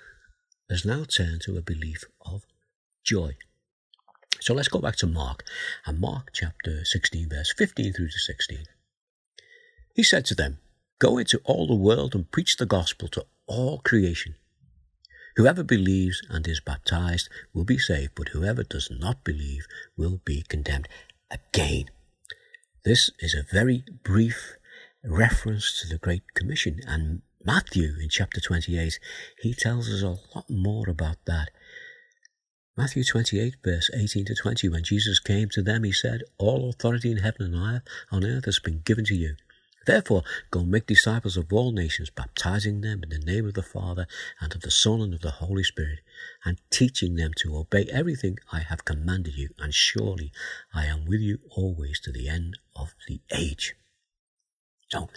has 0.70 0.84
now 0.84 1.04
turned 1.04 1.42
to 1.42 1.56
a 1.56 1.62
belief 1.62 2.04
of 2.24 2.42
joy. 3.04 3.36
So 4.40 4.52
let's 4.52 4.68
go 4.68 4.80
back 4.80 4.96
to 4.96 5.06
Mark, 5.06 5.44
and 5.86 5.98
Mark 5.98 6.30
chapter 6.32 6.84
16, 6.84 7.30
verse 7.30 7.54
15 7.56 7.92
through 7.94 8.08
to 8.08 8.18
16. 8.18 8.64
He 9.94 10.02
said 10.02 10.24
to 10.26 10.34
them, 10.34 10.58
Go 10.98 11.18
into 11.18 11.40
all 11.44 11.66
the 11.66 11.74
world 11.74 12.14
and 12.14 12.30
preach 12.30 12.56
the 12.56 12.66
gospel 12.66 13.08
to 13.08 13.24
all 13.46 13.78
creation. 13.78 14.34
Whoever 15.36 15.64
believes 15.64 16.22
and 16.30 16.46
is 16.46 16.60
baptized 16.60 17.28
will 17.52 17.64
be 17.64 17.78
saved, 17.78 18.12
but 18.14 18.28
whoever 18.28 18.62
does 18.62 18.88
not 18.90 19.24
believe 19.24 19.66
will 19.96 20.20
be 20.24 20.44
condemned. 20.48 20.88
Again, 21.30 21.86
this 22.84 23.10
is 23.18 23.34
a 23.34 23.42
very 23.50 23.84
brief 24.04 24.56
reference 25.02 25.80
to 25.80 25.88
the 25.88 25.98
Great 25.98 26.22
Commission, 26.34 26.80
and 26.86 27.22
Matthew 27.44 27.94
in 28.00 28.08
chapter 28.08 28.40
28, 28.40 28.98
he 29.42 29.52
tells 29.52 29.90
us 29.90 30.02
a 30.02 30.16
lot 30.34 30.48
more 30.48 30.88
about 30.88 31.16
that. 31.26 31.50
Matthew 32.76 33.04
28, 33.04 33.56
verse 33.64 33.90
18 33.94 34.24
to 34.26 34.34
20, 34.34 34.68
when 34.68 34.82
Jesus 34.82 35.20
came 35.20 35.48
to 35.50 35.62
them, 35.62 35.84
he 35.84 35.92
said, 35.92 36.22
All 36.38 36.68
authority 36.68 37.10
in 37.10 37.18
heaven 37.18 37.54
and 37.54 37.82
on 38.10 38.24
earth 38.24 38.46
has 38.46 38.58
been 38.58 38.80
given 38.84 39.04
to 39.06 39.14
you. 39.14 39.36
Therefore, 39.86 40.22
go 40.50 40.64
make 40.64 40.86
disciples 40.86 41.36
of 41.36 41.52
all 41.52 41.72
nations, 41.72 42.10
baptizing 42.10 42.80
them 42.80 43.02
in 43.02 43.10
the 43.10 43.18
name 43.18 43.46
of 43.46 43.54
the 43.54 43.62
Father, 43.62 44.06
and 44.40 44.54
of 44.54 44.62
the 44.62 44.70
Son, 44.70 45.00
and 45.00 45.14
of 45.14 45.20
the 45.20 45.32
Holy 45.32 45.64
Spirit, 45.64 46.00
and 46.44 46.60
teaching 46.70 47.16
them 47.16 47.32
to 47.38 47.56
obey 47.56 47.84
everything 47.90 48.38
I 48.52 48.60
have 48.60 48.84
commanded 48.84 49.34
you. 49.34 49.50
And 49.58 49.74
surely 49.74 50.32
I 50.72 50.86
am 50.86 51.04
with 51.04 51.20
you 51.20 51.38
always 51.50 52.00
to 52.00 52.12
the 52.12 52.28
end 52.28 52.58
of 52.74 52.94
the 53.08 53.20
age. 53.32 53.74
So, 54.88 55.08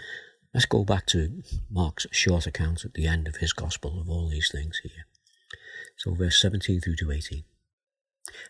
let's 0.54 0.66
go 0.66 0.84
back 0.84 1.06
to 1.08 1.44
Mark's 1.70 2.08
short 2.12 2.48
account 2.48 2.84
at 2.84 2.94
the 2.94 3.08
end 3.08 3.28
of 3.28 3.38
his 3.38 3.54
Gospel 3.54 4.00
of 4.00 4.10
all 4.10 4.30
these 4.30 4.52
things 4.52 4.80
here. 4.84 5.06
So, 5.98 6.14
verse 6.14 6.42
17 6.42 6.82
through 6.82 6.96
to 6.98 7.12
18. 7.12 7.44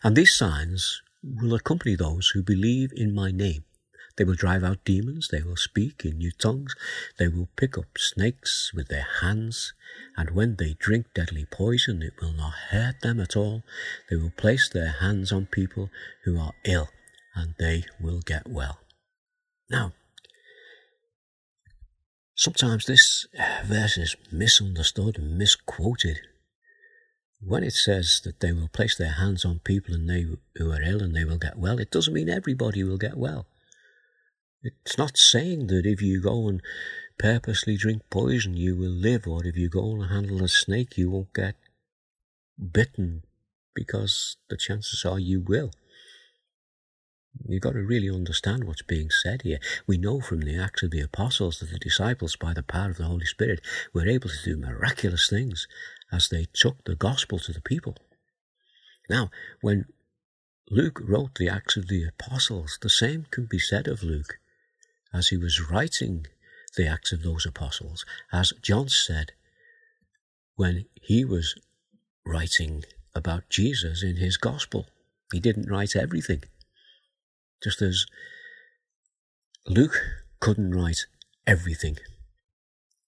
And 0.04 0.16
these 0.16 0.36
signs 0.36 1.02
will 1.24 1.54
accompany 1.54 1.96
those 1.96 2.30
who 2.30 2.42
believe 2.42 2.92
in 2.96 3.14
my 3.14 3.32
name. 3.32 3.64
They 4.18 4.24
will 4.24 4.34
drive 4.34 4.64
out 4.64 4.84
demons, 4.84 5.30
they 5.32 5.44
will 5.44 5.56
speak 5.56 6.04
in 6.04 6.18
new 6.18 6.32
tongues, 6.32 6.76
they 7.20 7.28
will 7.28 7.50
pick 7.56 7.78
up 7.78 7.98
snakes 7.98 8.72
with 8.74 8.88
their 8.88 9.08
hands, 9.22 9.74
and 10.16 10.32
when 10.32 10.56
they 10.56 10.74
drink 10.74 11.08
deadly 11.14 11.46
poison, 11.46 12.02
it 12.02 12.14
will 12.20 12.34
not 12.34 12.54
hurt 12.72 13.02
them 13.02 13.20
at 13.20 13.36
all. 13.36 13.64
They 14.10 14.16
will 14.16 14.32
place 14.32 14.70
their 14.70 14.96
hands 15.00 15.32
on 15.32 15.46
people 15.46 15.92
who 16.26 16.40
are 16.40 16.54
ill, 16.66 16.90
and 17.36 17.54
they 17.60 17.86
will 18.00 18.22
get 18.22 18.50
well. 18.50 18.80
Now, 19.70 19.94
sometimes 22.36 22.86
this 22.86 23.28
verse 23.66 23.98
is 23.98 24.16
misunderstood 24.32 25.20
and 25.20 25.38
misquoted 25.38 26.22
when 27.40 27.64
it 27.64 27.74
says 27.74 28.20
that 28.24 28.40
they 28.40 28.52
will 28.52 28.68
place 28.68 28.98
their 28.98 29.12
hands 29.12 29.46
on 29.46 29.60
people 29.60 29.94
and 29.94 30.10
they 30.10 30.26
who 30.56 30.72
are 30.72 30.82
ill 30.82 31.04
and 31.04 31.16
they 31.16 31.24
will 31.24 31.38
get 31.38 31.58
well, 31.58 31.80
it 31.80 31.92
doesn't 31.92 32.14
mean 32.14 32.30
everybody 32.30 32.84
will 32.84 32.98
get 32.98 33.16
well. 33.16 33.46
It's 34.86 34.98
not 34.98 35.18
saying 35.18 35.68
that 35.68 35.86
if 35.86 36.02
you 36.02 36.22
go 36.22 36.48
and 36.48 36.62
purposely 37.18 37.78
drink 37.78 38.02
poison, 38.10 38.56
you 38.56 38.76
will 38.76 38.92
live, 38.92 39.28
or 39.28 39.46
if 39.46 39.56
you 39.56 39.70
go 39.70 39.92
and 39.92 40.10
handle 40.10 40.44
a 40.44 40.50
snake, 40.50 40.98
you 40.98 41.10
won't 41.10 41.34
get 41.34 41.56
bitten, 42.60 43.24
because 43.74 44.38
the 44.50 44.58
chances 44.58 45.06
are 45.06 45.20
you 45.20 45.40
will. 45.40 45.72
You've 47.48 47.62
got 47.62 47.74
to 47.74 47.82
really 47.82 48.10
understand 48.10 48.64
what's 48.64 48.82
being 48.82 49.10
said 49.10 49.44
here. 49.44 49.60
We 49.86 49.98
know 49.98 50.20
from 50.20 50.42
the 50.42 50.58
Acts 50.58 50.84
of 50.84 50.92
the 50.92 51.02
Apostles 51.02 51.60
that 51.60 51.70
the 51.70 51.80
disciples, 51.80 52.36
by 52.36 52.54
the 52.54 52.64
power 52.64 52.90
of 52.90 52.98
the 52.98 53.06
Holy 53.06 53.26
Spirit, 53.26 53.62
were 53.94 54.08
able 54.08 54.30
to 54.30 54.44
do 54.44 54.58
miraculous 54.58 55.30
things 55.30 55.68
as 56.12 56.30
they 56.30 56.48
took 56.52 56.84
the 56.84 56.96
gospel 56.96 57.40
to 57.40 57.54
the 57.54 57.62
people. 57.62 57.96
Now, 59.10 59.30
when 59.62 59.86
Luke 60.70 61.00
wrote 61.02 61.36
the 61.36 61.48
Acts 61.48 61.78
of 61.78 61.88
the 61.88 62.04
Apostles, 62.06 62.80
the 62.82 62.90
same 62.90 63.28
can 63.32 63.46
be 63.46 63.60
said 63.60 63.88
of 63.88 64.04
Luke 64.04 64.40
as 65.18 65.30
he 65.30 65.38
was 65.38 65.70
writing 65.70 66.28
the 66.76 66.88
Acts 66.88 67.12
of 67.12 67.24
those 67.24 67.46
Apostles, 67.46 68.06
as 68.32 68.54
John 68.62 68.88
said 68.88 69.32
when 70.56 70.86
he 71.02 71.26
was 71.26 71.56
writing 72.26 72.84
about 73.16 73.50
Jesus 73.50 74.04
in 74.04 74.18
his 74.18 74.38
gospel. 74.38 74.88
He 75.32 75.40
didn't 75.40 75.70
write 75.70 75.96
everything. 75.96 76.44
Just 77.64 77.82
as 77.82 78.06
Luke 79.66 80.00
couldn't 80.40 80.72
write 80.72 81.06
everything. 81.46 81.98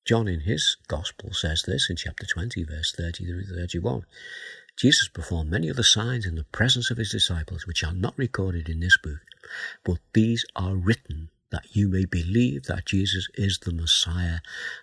John 0.06 0.28
in 0.28 0.42
his 0.42 0.75
Gospel 0.88 1.34
says 1.34 1.63
this 1.68 1.89
in 1.89 1.96
chapter 1.96 2.25
20, 2.25 2.63
verse 2.63 2.94
30 2.98 3.25
through 3.25 3.46
31. 3.46 4.06
Jesus 4.75 5.08
performed 5.08 5.51
many 5.51 5.70
other 5.70 5.84
signs 5.84 6.25
in 6.25 6.36
the 6.36 6.46
presence 6.46 6.89
of 6.89 6.98
his 6.98 7.12
disciples, 7.12 7.68
which 7.68 7.84
are 7.84 7.94
not 7.94 8.18
recorded 8.18 8.70
in 8.70 8.80
this 8.80 8.98
book, 8.98 9.20
but 9.84 10.00
these 10.13 10.46
are 10.56 10.75
written 10.75 11.30
that 11.51 11.75
you 11.75 11.88
may 11.88 12.06
believe 12.06 12.63
that 12.63 12.86
Jesus 12.86 13.27
is 13.36 13.60
the 13.60 13.74
Messiah, 13.74 14.39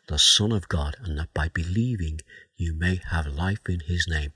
the 0.08 0.18
Son 0.18 0.52
of 0.52 0.68
God, 0.68 0.96
and 1.02 1.18
that 1.18 1.32
by 1.32 1.48
believing 1.48 2.20
you 2.56 2.74
may 2.74 3.00
have 3.10 3.26
life 3.26 3.68
in 3.68 3.80
his 3.80 4.06
name. 4.08 4.32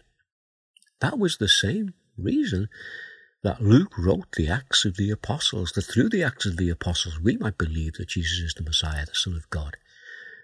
That 1.00 1.18
was 1.18 1.38
the 1.38 1.48
same 1.48 1.94
reason 2.16 2.68
that 3.42 3.62
Luke 3.62 3.96
wrote 3.96 4.32
the 4.36 4.48
Acts 4.48 4.84
of 4.84 4.96
the 4.96 5.10
Apostles, 5.10 5.72
that 5.72 5.82
through 5.82 6.10
the 6.10 6.22
Acts 6.22 6.46
of 6.46 6.56
the 6.56 6.68
Apostles 6.68 7.18
we 7.18 7.36
might 7.38 7.56
believe 7.56 7.94
that 7.94 8.08
Jesus 8.08 8.38
is 8.38 8.54
the 8.54 8.62
Messiah, 8.62 9.06
the 9.06 9.14
Son 9.14 9.34
of 9.34 9.48
God 9.50 9.76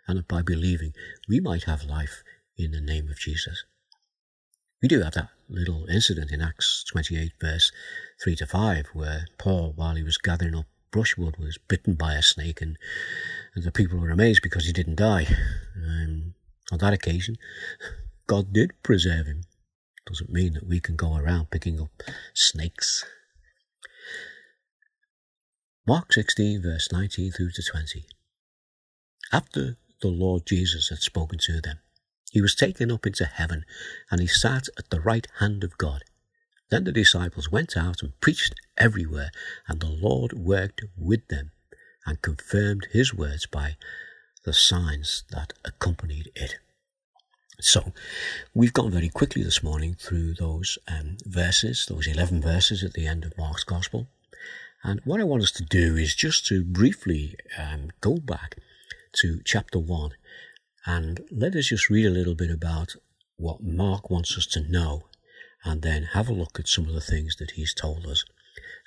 and 0.06 0.18
that 0.18 0.28
by 0.28 0.42
believing 0.42 0.92
we 1.28 1.40
might 1.40 1.64
have 1.64 1.84
life 1.84 2.22
in 2.56 2.70
the 2.70 2.80
name 2.80 3.08
of 3.08 3.18
Jesus. 3.18 3.64
We 4.82 4.88
do 4.88 5.02
have 5.02 5.14
that 5.14 5.30
little 5.48 5.86
incident 5.86 6.30
in 6.30 6.42
Acts 6.42 6.84
28, 6.90 7.32
verse 7.40 7.72
3 8.22 8.36
to 8.36 8.46
5, 8.46 8.86
where 8.92 9.26
Paul, 9.38 9.72
while 9.74 9.94
he 9.94 10.02
was 10.02 10.18
gathering 10.18 10.54
up 10.54 10.66
brushwood, 10.90 11.36
was 11.36 11.58
bitten 11.58 11.94
by 11.94 12.14
a 12.14 12.22
snake, 12.22 12.60
and, 12.60 12.78
the 13.54 13.72
people 13.72 13.98
were 13.98 14.10
amazed 14.10 14.42
because 14.42 14.66
he 14.66 14.72
didn't 14.72 14.96
die. 14.96 15.26
Um, 15.76 16.34
on 16.70 16.78
that 16.78 16.92
occasion, 16.92 17.36
God 18.26 18.52
did 18.52 18.72
preserve 18.82 19.26
him. 19.26 19.42
Doesn't 20.06 20.30
mean 20.30 20.52
that 20.54 20.66
we 20.66 20.78
can 20.78 20.94
go 20.94 21.16
around 21.16 21.50
picking 21.50 21.80
up 21.80 22.02
snakes. 22.34 23.04
Mark 25.86 26.12
16, 26.12 26.62
verse 26.62 26.88
19 26.92 27.32
through 27.32 27.52
to 27.52 27.62
20. 27.62 28.04
After 29.32 29.78
the 30.02 30.08
Lord 30.08 30.46
Jesus 30.46 30.88
had 30.90 30.98
spoken 30.98 31.38
to 31.42 31.60
them. 31.60 31.78
He 32.30 32.40
was 32.40 32.54
taken 32.54 32.92
up 32.92 33.06
into 33.06 33.24
heaven, 33.24 33.64
and 34.10 34.20
he 34.20 34.26
sat 34.26 34.68
at 34.78 34.90
the 34.90 35.00
right 35.00 35.26
hand 35.38 35.64
of 35.64 35.78
God. 35.78 36.02
Then 36.70 36.84
the 36.84 36.92
disciples 36.92 37.50
went 37.50 37.76
out 37.76 38.02
and 38.02 38.18
preached 38.20 38.54
everywhere, 38.76 39.30
and 39.68 39.80
the 39.80 39.88
Lord 39.88 40.32
worked 40.32 40.82
with 40.96 41.28
them 41.28 41.52
and 42.04 42.22
confirmed 42.22 42.88
his 42.90 43.14
words 43.14 43.46
by 43.46 43.76
the 44.44 44.52
signs 44.52 45.24
that 45.30 45.52
accompanied 45.64 46.30
it. 46.34 46.56
So, 47.60 47.92
we've 48.54 48.72
gone 48.72 48.90
very 48.90 49.08
quickly 49.08 49.42
this 49.42 49.62
morning 49.62 49.96
through 49.98 50.34
those 50.34 50.78
um, 50.88 51.16
verses, 51.24 51.86
those 51.88 52.06
11 52.06 52.42
verses 52.42 52.84
at 52.84 52.92
the 52.92 53.06
end 53.06 53.24
of 53.24 53.36
Mark's 53.38 53.64
Gospel. 53.64 54.08
And 54.82 55.00
what 55.04 55.20
I 55.20 55.24
want 55.24 55.42
us 55.42 55.52
to 55.52 55.64
do 55.64 55.96
is 55.96 56.14
just 56.14 56.46
to 56.46 56.62
briefly 56.62 57.36
um, 57.58 57.90
go 58.00 58.16
back 58.18 58.56
to 59.20 59.40
chapter 59.44 59.78
1 59.78 60.10
and 60.84 61.22
let 61.30 61.56
us 61.56 61.66
just 61.66 61.88
read 61.88 62.06
a 62.06 62.10
little 62.10 62.34
bit 62.34 62.50
about 62.50 62.94
what 63.36 63.62
Mark 63.62 64.10
wants 64.10 64.36
us 64.36 64.46
to 64.46 64.60
know 64.60 65.04
and 65.64 65.82
then 65.82 66.04
have 66.12 66.28
a 66.28 66.32
look 66.32 66.58
at 66.58 66.68
some 66.68 66.86
of 66.86 66.94
the 66.94 67.00
things 67.00 67.36
that 67.36 67.52
he's 67.52 67.74
told 67.74 68.06
us. 68.06 68.24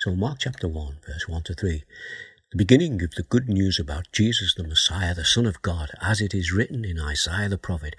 So, 0.00 0.14
Mark 0.14 0.38
chapter 0.40 0.68
1, 0.68 0.98
verse 1.06 1.28
1 1.28 1.42
to 1.44 1.54
3. 1.54 1.84
The 2.52 2.56
beginning 2.56 3.02
of 3.02 3.12
the 3.12 3.22
good 3.22 3.48
news 3.48 3.78
about 3.78 4.10
Jesus 4.12 4.54
the 4.54 4.64
Messiah, 4.64 5.14
the 5.14 5.24
Son 5.24 5.46
of 5.46 5.62
God, 5.62 5.90
as 6.02 6.20
it 6.20 6.34
is 6.34 6.52
written 6.52 6.84
in 6.84 6.98
Isaiah 6.98 7.48
the 7.48 7.58
prophet, 7.58 7.94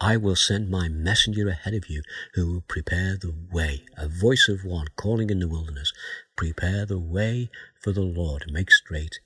I 0.00 0.16
will 0.16 0.36
send 0.36 0.70
my 0.70 0.88
messenger 0.88 1.48
ahead 1.48 1.74
of 1.74 1.88
you 1.88 2.02
who 2.34 2.52
will 2.52 2.60
prepare 2.60 3.16
the 3.16 3.34
way, 3.50 3.84
a 3.96 4.06
voice 4.06 4.46
of 4.48 4.64
one 4.64 4.88
calling 4.94 5.30
in 5.30 5.40
the 5.40 5.48
wilderness, 5.48 5.92
prepare 6.36 6.84
the 6.84 6.98
way 6.98 7.50
for 7.82 7.92
the 7.92 8.02
Lord, 8.02 8.44
make 8.52 8.70
straight 8.70 9.20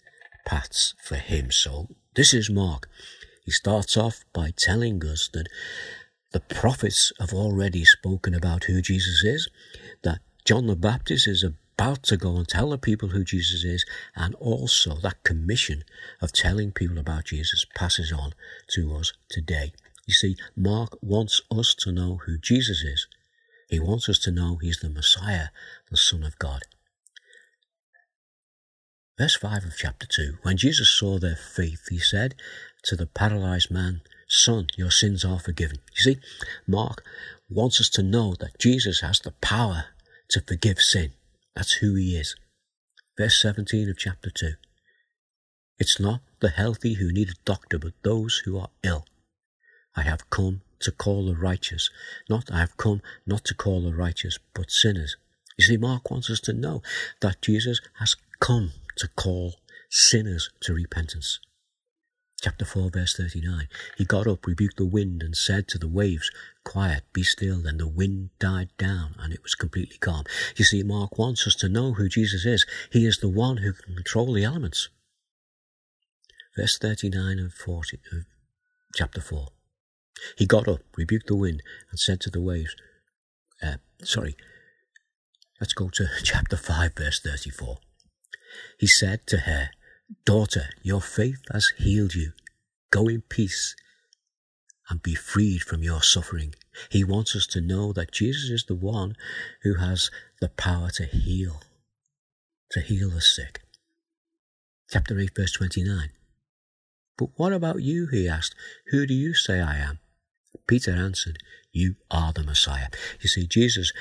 paths 0.47 0.95
for 1.03 1.17
him. 1.17 1.51
So 1.51 1.89
this 2.15 2.33
is 2.33 2.49
Mark. 2.49 2.89
He 3.45 3.51
starts 3.51 3.97
off 3.97 4.25
by 4.33 4.53
telling 4.57 5.05
us 5.05 5.29
that 5.33 5.49
the 6.33 6.41
prophets 6.41 7.13
have 7.19 7.33
already 7.33 7.85
spoken 7.85 8.35
about 8.35 8.65
who 8.65 8.81
Jesus 8.81 9.25
is, 9.25 9.49
that 10.03 10.21
John 10.45 10.67
the 10.67 10.77
Baptist 10.77 11.27
is 11.27 11.45
about 11.45 12.03
to 12.05 12.17
go 12.17 12.37
and 12.37 12.47
tell 12.47 12.71
the 12.71 12.79
people 12.79 13.09
who 13.09 13.25
Jesus 13.25 13.65
is, 13.65 13.85
and 14.15 14.35
also 14.37 14.97
that 14.97 15.25
commission 15.25 15.83
of 16.21 16.33
telling 16.33 16.73
people 16.73 16.99
about 16.99 17.25
Jesus 17.25 17.67
passes 17.75 18.13
on 18.13 18.33
to 18.71 18.95
us 18.95 19.13
today. 19.29 19.73
You 20.07 20.15
see, 20.15 20.37
Mark 20.57 20.99
wants 21.03 21.43
us 21.51 21.75
to 21.81 21.93
know 21.93 22.21
who 22.27 22.39
Jesus 22.39 22.83
is. 22.83 23.07
He 23.69 23.79
wants 23.79 24.09
us 24.09 24.19
to 24.21 24.31
know 24.31 24.57
he's 24.57 24.81
the 24.81 24.91
Messiah, 24.91 25.49
the 25.91 25.97
Son 25.97 26.25
of 26.25 26.39
God. 26.39 26.63
Verse 29.19 29.37
5 29.37 29.65
of 29.65 29.77
chapter 29.77 30.07
2 30.07 30.39
When 30.43 30.57
Jesus 30.57 30.89
saw 30.89 31.19
their 31.19 31.37
faith, 31.37 31.89
he 31.91 31.99
said 31.99 32.35
to 32.85 32.97
the 32.97 33.07
paralyzed 33.07 33.71
man, 33.71 34.01
Son, 34.33 34.69
your 34.77 34.93
sins 34.93 35.25
are 35.25 35.41
forgiven. 35.41 35.79
You 35.97 36.03
see, 36.03 36.17
Mark 36.65 37.03
wants 37.49 37.81
us 37.81 37.89
to 37.91 38.03
know 38.03 38.37
that 38.39 38.61
Jesus 38.61 39.01
has 39.01 39.19
the 39.19 39.33
power 39.33 39.87
to 40.29 40.41
forgive 40.41 40.79
sin. 40.81 41.11
That's 41.57 41.73
who 41.75 41.97
he 41.97 42.17
is. 42.17 42.37
Verse 43.19 43.43
17 43.43 43.91
of 43.91 43.99
chapter 43.99 44.31
2 44.31 44.53
It's 45.81 45.99
not 45.99 46.21
the 46.39 46.51
healthy 46.51 46.95
who 46.95 47.13
need 47.13 47.31
a 47.31 47.45
doctor, 47.45 47.77
but 47.77 47.93
those 48.05 48.43
who 48.45 48.57
are 48.57 48.71
ill. 48.85 49.05
I 49.97 50.03
have 50.03 50.31
come 50.31 50.63
to 50.79 50.93
call 50.93 51.27
the 51.27 51.35
righteous. 51.35 51.91
Not 52.29 52.53
I 52.53 52.61
have 52.61 52.77
come 52.77 53.03
not 53.27 53.45
to 53.47 53.55
call 53.55 53.83
the 53.83 53.93
righteous, 53.93 54.39
but 54.55 54.71
sinners. 54.71 55.17
You 55.59 55.65
see, 55.65 55.77
Mark 55.77 56.09
wants 56.09 56.31
us 56.31 56.41
to 56.43 56.53
know 56.53 56.83
that 57.21 57.43
Jesus 57.43 57.81
has 57.99 58.15
come 58.39 58.75
to 58.99 59.09
call 59.09 59.57
sinners 59.91 60.51
to 60.61 60.73
repentance. 60.73 61.41
Chapter 62.43 62.65
4, 62.65 62.91
verse 62.91 63.15
39. 63.17 63.69
He 63.99 64.05
got 64.07 64.27
up, 64.27 64.47
rebuked 64.47 64.79
the 64.79 64.87
wind, 64.87 65.23
and 65.23 65.37
said 65.37 65.69
to 65.69 65.79
the 65.79 65.89
waves, 65.89 66.31
Quiet, 66.65 67.03
be 67.13 67.23
still. 67.23 67.61
Then 67.61 67.77
the 67.77 67.87
wind 67.87 68.31
died 68.39 68.71
down, 68.79 69.15
and 69.19 69.33
it 69.33 69.43
was 69.43 69.55
completely 69.55 69.99
calm. 69.99 70.25
You 70.57 70.65
see, 70.65 70.83
Mark 70.83 71.19
wants 71.19 71.47
us 71.47 71.55
to 71.57 71.69
know 71.69 71.93
who 71.93 72.09
Jesus 72.09 72.47
is. 72.47 72.65
He 72.91 73.05
is 73.05 73.19
the 73.19 73.29
one 73.29 73.59
who 73.59 73.75
can 73.75 73.95
control 73.95 74.33
the 74.33 74.45
elements. 74.45 74.89
Verse 76.57 76.79
39 76.79 77.39
and 77.39 77.53
40 77.53 77.99
of 78.13 78.25
chapter 78.95 79.21
4. 79.21 79.49
He 80.39 80.47
got 80.47 80.67
up, 80.67 80.81
rebuked 80.97 81.27
the 81.27 81.37
wind, 81.37 81.63
and 81.91 81.99
said 81.99 82.21
to 82.23 82.31
the 82.31 82.41
waves, 82.41 82.75
uh, 83.63 83.77
sorry, 84.03 84.37
let's 85.61 85.75
go 85.75 85.91
to 85.91 86.07
chapter 86.25 86.57
5, 86.57 86.95
verse 86.97 87.21
34. 87.21 87.79
He 88.79 88.87
said 88.87 89.27
to 89.27 89.39
her, 89.39 89.71
Daughter, 90.25 90.71
your 90.83 91.01
faith 91.01 91.41
has 91.53 91.73
healed 91.79 92.15
you. 92.15 92.33
Go 92.91 93.07
in 93.07 93.23
peace 93.23 93.77
and 94.89 95.03
be 95.03 95.15
freed 95.15 95.63
from 95.63 95.83
your 95.83 96.03
suffering. 96.03 96.55
He 96.91 97.05
wants 97.05 97.37
us 97.37 97.47
to 97.49 97.61
know 97.61 97.93
that 97.93 98.13
Jesus 98.13 98.51
is 98.51 98.65
the 98.65 98.75
one 98.75 99.17
who 99.63 99.75
has 99.75 100.11
the 100.41 100.49
power 100.49 100.91
to 100.95 101.05
heal, 101.05 101.61
to 102.73 102.81
heal 102.81 103.11
the 103.11 103.21
sick. 103.21 103.61
Chapter 104.91 105.19
8, 105.19 105.31
verse 105.37 105.53
29. 105.53 106.11
But 107.17 107.29
what 107.37 107.53
about 107.53 107.83
you? 107.83 108.09
He 108.09 108.29
asked. 108.29 108.57
Who 108.91 109.07
do 109.07 109.15
you 109.15 109.35
say 109.35 109.61
I 109.61 109.77
am? 109.77 110.01
Peter 110.67 110.93
answered, 110.93 111.39
You 111.73 111.95
are 112.11 112.33
the 112.33 112.43
Messiah. 112.43 112.89
You 113.21 113.29
see, 113.29 113.47
Jesus, 113.47 113.93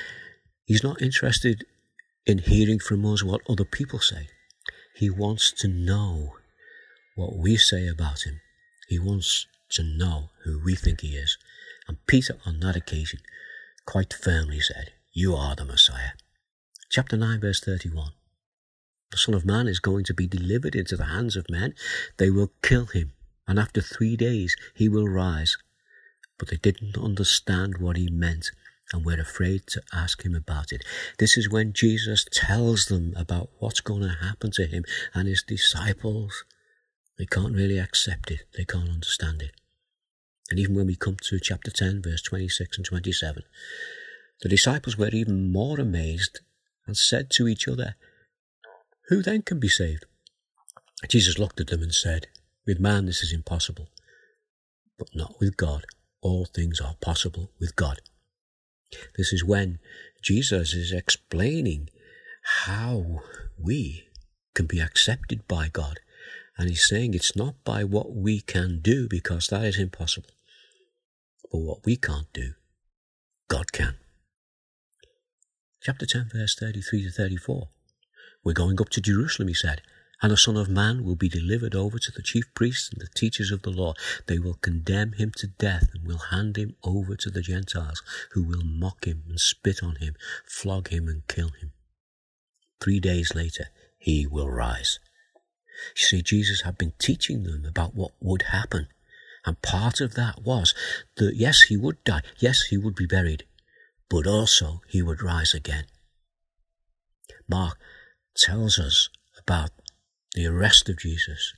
he's 0.65 0.83
not 0.83 1.01
interested 1.01 1.65
in 2.25 2.39
hearing 2.39 2.79
from 2.79 3.05
us 3.05 3.23
what 3.23 3.41
other 3.47 3.65
people 3.65 3.99
say. 3.99 4.29
He 4.99 5.09
wants 5.09 5.53
to 5.59 5.69
know 5.69 6.35
what 7.15 7.37
we 7.37 7.55
say 7.55 7.87
about 7.87 8.23
him. 8.23 8.41
He 8.89 8.99
wants 8.99 9.47
to 9.69 9.81
know 9.81 10.31
who 10.43 10.59
we 10.59 10.75
think 10.75 10.99
he 10.99 11.15
is. 11.15 11.37
And 11.87 12.05
Peter, 12.05 12.35
on 12.45 12.59
that 12.59 12.75
occasion, 12.75 13.21
quite 13.85 14.11
firmly 14.11 14.59
said, 14.59 14.91
You 15.13 15.37
are 15.37 15.55
the 15.55 15.63
Messiah. 15.63 16.11
Chapter 16.91 17.15
9, 17.15 17.39
verse 17.39 17.61
31. 17.61 18.11
The 19.11 19.17
Son 19.17 19.33
of 19.33 19.45
Man 19.45 19.69
is 19.69 19.79
going 19.79 20.03
to 20.03 20.13
be 20.13 20.27
delivered 20.27 20.75
into 20.75 20.97
the 20.97 21.05
hands 21.05 21.37
of 21.37 21.49
men. 21.49 21.75
They 22.17 22.29
will 22.29 22.51
kill 22.61 22.87
him, 22.87 23.13
and 23.47 23.57
after 23.57 23.79
three 23.79 24.17
days 24.17 24.57
he 24.75 24.89
will 24.89 25.07
rise. 25.07 25.55
But 26.37 26.49
they 26.49 26.57
didn't 26.57 26.97
understand 26.97 27.77
what 27.77 27.95
he 27.95 28.09
meant 28.09 28.51
and 28.93 29.05
were 29.05 29.19
afraid 29.19 29.67
to 29.67 29.81
ask 29.93 30.23
him 30.23 30.35
about 30.35 30.71
it. 30.71 30.83
This 31.17 31.37
is 31.37 31.49
when 31.49 31.73
Jesus 31.73 32.25
tells 32.31 32.85
them 32.85 33.13
about 33.15 33.49
what's 33.59 33.81
going 33.81 34.01
to 34.01 34.17
happen 34.21 34.51
to 34.51 34.65
him 34.65 34.83
and 35.13 35.27
his 35.27 35.43
disciples. 35.47 36.43
They 37.17 37.25
can't 37.25 37.55
really 37.55 37.77
accept 37.77 38.31
it, 38.31 38.41
they 38.57 38.65
can't 38.65 38.89
understand 38.89 39.41
it. 39.41 39.51
And 40.49 40.59
even 40.59 40.75
when 40.75 40.87
we 40.87 40.95
come 40.95 41.17
to 41.21 41.39
chapter 41.39 41.69
10, 41.69 42.01
verse 42.01 42.21
26 42.23 42.77
and 42.77 42.85
27, 42.85 43.43
the 44.41 44.49
disciples 44.49 44.97
were 44.97 45.09
even 45.09 45.51
more 45.51 45.79
amazed 45.79 46.39
and 46.87 46.97
said 46.97 47.29
to 47.31 47.47
each 47.47 47.67
other, 47.67 47.95
Who 49.09 49.21
then 49.21 49.43
can 49.43 49.59
be 49.59 49.69
saved? 49.69 50.05
Jesus 51.07 51.37
looked 51.37 51.59
at 51.59 51.67
them 51.67 51.83
and 51.83 51.93
said, 51.93 52.27
With 52.65 52.79
man 52.79 53.05
this 53.05 53.21
is 53.21 53.31
impossible, 53.31 53.89
but 54.97 55.09
not 55.13 55.35
with 55.39 55.55
God. 55.55 55.85
All 56.21 56.45
things 56.45 56.81
are 56.81 56.95
possible 56.99 57.51
with 57.59 57.75
God. 57.75 58.01
This 59.17 59.33
is 59.33 59.43
when 59.43 59.79
Jesus 60.21 60.73
is 60.73 60.91
explaining 60.91 61.89
how 62.67 63.21
we 63.57 64.05
can 64.55 64.65
be 64.65 64.79
accepted 64.79 65.47
by 65.47 65.69
God. 65.69 65.99
And 66.57 66.69
he's 66.69 66.87
saying 66.87 67.13
it's 67.13 67.35
not 67.35 67.55
by 67.63 67.83
what 67.83 68.13
we 68.13 68.41
can 68.41 68.79
do, 68.81 69.07
because 69.07 69.47
that 69.47 69.63
is 69.63 69.77
impossible. 69.77 70.31
But 71.51 71.59
what 71.59 71.85
we 71.85 71.95
can't 71.95 72.31
do, 72.33 72.53
God 73.47 73.71
can. 73.71 73.95
Chapter 75.81 76.05
10, 76.05 76.31
verse 76.33 76.55
33 76.59 77.03
to 77.03 77.11
34. 77.11 77.69
We're 78.43 78.53
going 78.53 78.81
up 78.81 78.89
to 78.89 79.01
Jerusalem, 79.01 79.47
he 79.47 79.53
said, 79.53 79.81
and 80.21 80.31
the 80.31 80.37
Son 80.37 80.57
of 80.57 80.69
Man 80.69 81.03
will 81.03 81.15
be 81.15 81.29
delivered 81.29 81.75
over 81.75 81.97
to 81.97 82.11
the 82.11 82.21
chief 82.21 82.53
priests 82.53 82.89
and 82.91 83.01
the 83.01 83.07
teachers 83.15 83.51
of 83.51 83.61
the 83.61 83.69
law. 83.69 83.93
They 84.27 84.37
will 84.37 84.55
condemn 84.55 85.13
him 85.13 85.31
to 85.37 85.47
death 85.47 85.89
and 85.93 86.05
will 86.05 86.17
hand 86.29 86.57
him 86.57 86.75
over 86.83 87.15
to 87.15 87.29
the 87.29 87.41
Gentiles, 87.41 88.01
who 88.31 88.43
will 88.43 88.63
mock 88.63 89.05
him 89.05 89.23
and 89.29 89.39
spit 89.39 89.81
on 89.81 89.95
him, 89.95 90.15
flog 90.45 90.89
him 90.89 91.07
and 91.07 91.25
kill 91.27 91.49
him. 91.49 91.71
Three 92.81 92.99
days 92.99 93.33
later, 93.33 93.67
he 93.97 94.27
will 94.27 94.49
rise. 94.49 94.99
You 95.95 96.03
see, 96.03 96.21
Jesus 96.21 96.61
had 96.61 96.77
been 96.77 96.93
teaching 96.99 97.43
them 97.43 97.65
about 97.65 97.95
what 97.95 98.11
would 98.19 98.43
happen. 98.43 98.87
And 99.45 99.61
part 99.61 100.01
of 100.01 100.15
that 100.15 100.41
was 100.43 100.73
that 101.15 101.35
yes, 101.35 101.63
he 101.63 101.77
would 101.77 102.03
die. 102.03 102.21
Yes, 102.39 102.63
he 102.63 102.77
would 102.77 102.95
be 102.95 103.05
buried. 103.05 103.45
But 104.09 104.27
also 104.27 104.81
he 104.87 105.01
would 105.01 105.21
rise 105.21 105.53
again. 105.53 105.85
Mark 107.47 107.77
tells 108.35 108.77
us 108.77 109.09
about 109.37 109.71
the 110.39 110.47
arrest 110.47 110.87
of 110.87 110.97
Jesus. 110.97 111.53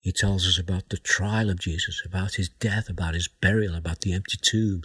He 0.00 0.12
tells 0.12 0.46
us 0.46 0.58
about 0.58 0.88
the 0.88 0.96
trial 0.96 1.50
of 1.50 1.60
Jesus, 1.60 2.00
about 2.06 2.36
his 2.36 2.48
death, 2.48 2.88
about 2.88 3.12
his 3.12 3.28
burial, 3.28 3.74
about 3.74 4.00
the 4.00 4.14
empty 4.14 4.38
tomb. 4.40 4.82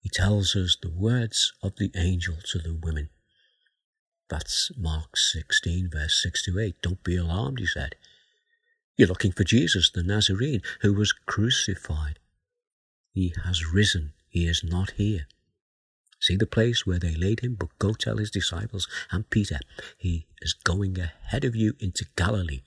He 0.00 0.08
tells 0.08 0.56
us 0.56 0.76
the 0.82 0.90
words 0.90 1.52
of 1.62 1.76
the 1.76 1.92
angel 1.94 2.34
to 2.46 2.58
the 2.58 2.74
women. 2.74 3.10
That's 4.28 4.72
Mark 4.76 5.16
16, 5.16 5.88
verse 5.92 6.20
6 6.20 6.42
to 6.46 6.58
8. 6.58 6.82
Don't 6.82 7.04
be 7.04 7.16
alarmed, 7.16 7.60
he 7.60 7.66
said. 7.66 7.94
You're 8.96 9.06
looking 9.06 9.30
for 9.30 9.44
Jesus, 9.44 9.88
the 9.88 10.02
Nazarene, 10.02 10.62
who 10.80 10.92
was 10.92 11.12
crucified. 11.12 12.18
He 13.12 13.34
has 13.44 13.72
risen. 13.72 14.14
He 14.28 14.48
is 14.48 14.64
not 14.64 14.92
here. 14.92 15.28
See 16.22 16.36
the 16.36 16.46
place 16.46 16.86
where 16.86 17.00
they 17.00 17.16
laid 17.16 17.40
him, 17.40 17.56
but 17.56 17.76
go 17.80 17.94
tell 17.94 18.18
his 18.18 18.30
disciples 18.30 18.86
and 19.10 19.28
Peter, 19.28 19.58
he 19.98 20.28
is 20.40 20.52
going 20.54 20.96
ahead 20.96 21.44
of 21.44 21.56
you 21.56 21.74
into 21.80 22.06
Galilee. 22.14 22.62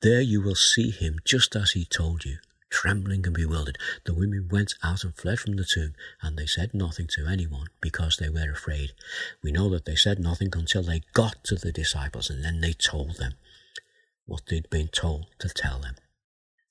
There 0.00 0.20
you 0.20 0.40
will 0.40 0.54
see 0.54 0.90
him 0.90 1.18
just 1.24 1.56
as 1.56 1.72
he 1.72 1.84
told 1.84 2.24
you. 2.24 2.36
Trembling 2.70 3.26
and 3.26 3.34
bewildered, 3.34 3.78
the 4.04 4.14
women 4.14 4.48
went 4.48 4.74
out 4.84 5.02
and 5.02 5.12
fled 5.12 5.40
from 5.40 5.56
the 5.56 5.64
tomb, 5.64 5.94
and 6.22 6.38
they 6.38 6.46
said 6.46 6.72
nothing 6.72 7.08
to 7.14 7.26
anyone 7.26 7.66
because 7.80 8.16
they 8.16 8.28
were 8.28 8.52
afraid. 8.52 8.92
We 9.42 9.50
know 9.50 9.68
that 9.70 9.84
they 9.84 9.96
said 9.96 10.20
nothing 10.20 10.50
until 10.52 10.84
they 10.84 11.02
got 11.14 11.42
to 11.44 11.56
the 11.56 11.72
disciples, 11.72 12.30
and 12.30 12.44
then 12.44 12.60
they 12.60 12.74
told 12.74 13.16
them 13.16 13.34
what 14.24 14.42
they'd 14.46 14.70
been 14.70 14.88
told 14.88 15.26
to 15.40 15.48
tell 15.48 15.80
them. 15.80 15.96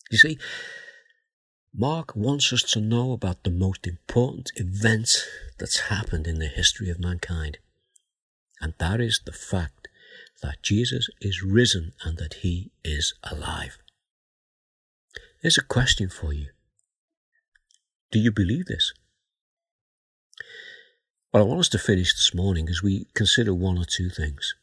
You 0.10 0.20
see, 0.20 0.38
Mark 1.80 2.16
wants 2.16 2.52
us 2.52 2.63
to 2.63 2.82
know 2.82 3.12
about 3.12 3.44
the 3.44 3.52
most 3.52 3.86
important 3.86 4.52
event 4.56 5.24
that's 5.60 5.92
happened 5.92 6.26
in 6.26 6.40
the 6.40 6.48
history 6.48 6.90
of 6.90 7.00
mankind. 7.00 7.60
And 8.60 8.74
that 8.80 9.00
is 9.00 9.22
the 9.24 9.32
fact 9.32 9.88
that 10.42 10.63
Jesus 10.63 11.08
is 11.22 11.44
risen 11.44 11.94
and 12.04 12.18
that 12.18 12.36
he 12.42 12.72
is 12.84 13.13
alive. 13.22 13.78
Here's 15.40 15.60
a 15.60 15.63
question 15.63 16.10
for 16.10 16.34
you 16.34 16.48
Do 18.12 18.18
you 18.18 18.32
believe 18.32 18.66
this? 18.66 18.92
Well, 21.32 21.44
I 21.44 21.46
want 21.46 21.60
us 21.60 21.70
to 21.70 21.78
finish 21.78 22.12
this 22.12 22.34
morning 22.34 22.70
as 22.70 22.82
we 22.82 23.06
consider 23.13 23.54
one 23.54 23.78
or 23.78 23.86
two 23.86 24.10
things. 24.10 24.56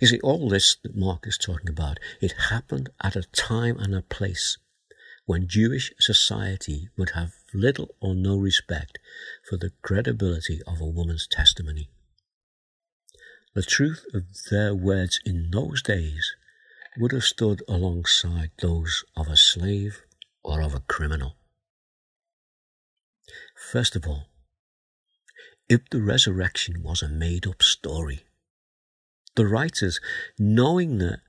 You 0.00 0.08
see, 0.08 0.18
all 0.24 0.48
this 0.48 0.76
that 0.82 0.96
Mark 0.96 1.28
is 1.28 1.38
talking 1.38 1.68
about, 1.68 2.00
it 2.20 2.50
happened 2.50 2.88
at 3.00 3.14
a 3.14 3.22
time 3.30 3.78
and 3.78 3.94
a 3.94 4.02
place 4.02 4.58
when 5.26 5.48
Jewish 5.48 5.92
society 5.98 6.88
would 6.96 7.10
have 7.10 7.32
little 7.52 7.94
or 8.00 8.14
no 8.14 8.36
respect 8.36 8.98
for 9.48 9.56
the 9.56 9.72
credibility 9.82 10.60
of 10.66 10.80
a 10.80 10.86
woman's 10.86 11.26
testimony. 11.26 11.88
The 13.54 13.62
truth 13.62 14.04
of 14.12 14.24
their 14.50 14.74
words 14.74 15.20
in 15.24 15.50
those 15.50 15.80
days 15.82 16.34
would 16.98 17.12
have 17.12 17.24
stood 17.24 17.62
alongside 17.68 18.50
those 18.60 19.04
of 19.16 19.28
a 19.28 19.36
slave 19.36 20.02
or 20.42 20.60
of 20.60 20.74
a 20.74 20.80
criminal. 20.80 21.36
First 23.70 23.96
of 23.96 24.06
all, 24.06 24.26
if 25.68 25.88
the 25.90 26.02
resurrection 26.02 26.82
was 26.82 27.02
a 27.02 27.08
made 27.08 27.46
up 27.46 27.62
story, 27.62 28.24
the 29.34 29.46
writers, 29.46 30.00
knowing 30.38 30.98
that 30.98 31.20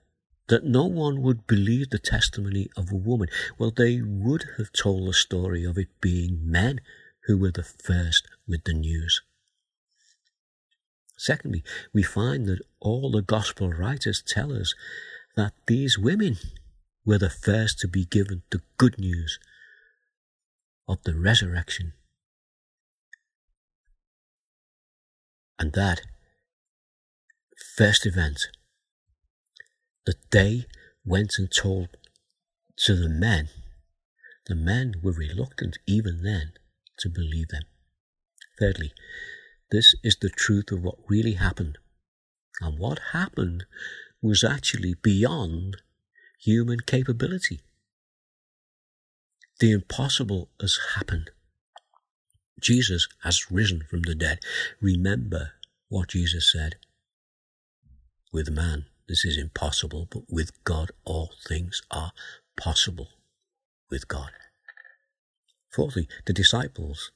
that 0.48 0.64
no 0.64 0.86
one 0.86 1.22
would 1.22 1.48
believe 1.48 1.90
the 1.90 2.00
testimony 2.00 2.70
of 2.78 2.92
a 2.92 2.96
woman. 2.96 3.30
Well, 3.58 3.72
they 3.72 4.02
would 4.02 4.46
have 4.58 4.72
told 4.72 5.08
the 5.08 5.14
story 5.14 5.64
of 5.64 5.78
it 5.78 5.88
being 6.02 6.40
men 6.44 6.82
who 7.26 7.38
were 7.38 7.52
the 7.52 7.64
first 7.64 8.28
with 8.48 8.64
the 8.66 8.74
news. 8.74 9.22
Secondly, 11.18 11.64
we 11.94 12.04
find 12.04 12.46
that 12.46 12.62
all 12.80 13.10
the 13.10 13.22
gospel 13.22 13.72
writers 13.72 14.22
tell 14.26 14.54
us 14.54 14.76
that 15.36 15.54
these 15.66 15.98
women 15.98 16.38
were 17.06 17.18
the 17.18 17.30
first 17.30 17.80
to 17.80 17.88
be 17.88 18.06
given 18.06 18.44
the 18.52 18.62
good 18.78 19.00
news 19.00 19.40
of 20.88 21.02
the 21.04 21.16
resurrection. 21.16 21.94
And 25.58 25.74
that 25.74 26.02
first 27.78 28.06
event 28.06 28.48
that 30.06 30.32
they 30.32 30.66
went 31.06 31.34
and 31.38 31.52
told 31.52 31.90
to 32.78 32.96
the 32.96 33.10
men, 33.10 33.50
the 34.48 34.56
men 34.56 34.96
were 35.02 35.14
reluctant 35.14 35.78
even 35.88 36.24
then 36.24 36.54
to 37.00 37.10
believe 37.10 37.50
them. 37.50 37.64
Thirdly, 38.60 38.94
this 39.72 39.96
is 40.04 40.18
the 40.18 40.30
truth 40.30 40.72
of 40.72 40.82
what 40.82 40.96
really 41.08 41.34
happened. 41.34 41.78
And 42.62 42.80
what 42.80 43.00
happened 43.12 43.66
was 44.22 44.44
actually 44.44 44.96
beyond 45.02 45.78
human 46.40 46.80
capability. 46.82 47.62
The 49.60 49.72
impossible 49.72 50.50
has 50.62 50.78
happened. 50.96 51.32
Jesus 52.62 53.08
has 53.24 53.52
risen 53.52 53.84
from 53.90 54.04
the 54.04 54.16
dead. 54.16 54.40
Remember 54.82 55.54
what 55.90 56.10
Jesus 56.10 56.52
said. 56.52 56.76
With 58.32 58.50
man, 58.50 58.86
this 59.08 59.26
is 59.26 59.38
impossible, 59.38 60.08
but 60.10 60.24
with 60.30 60.64
God, 60.64 60.92
all 61.04 61.32
things 61.48 61.82
are 61.92 62.12
possible 62.58 63.10
with 63.90 64.08
God. 64.08 64.32
Fourthly, 65.72 66.08
the 66.26 66.34
disciples 66.34 67.12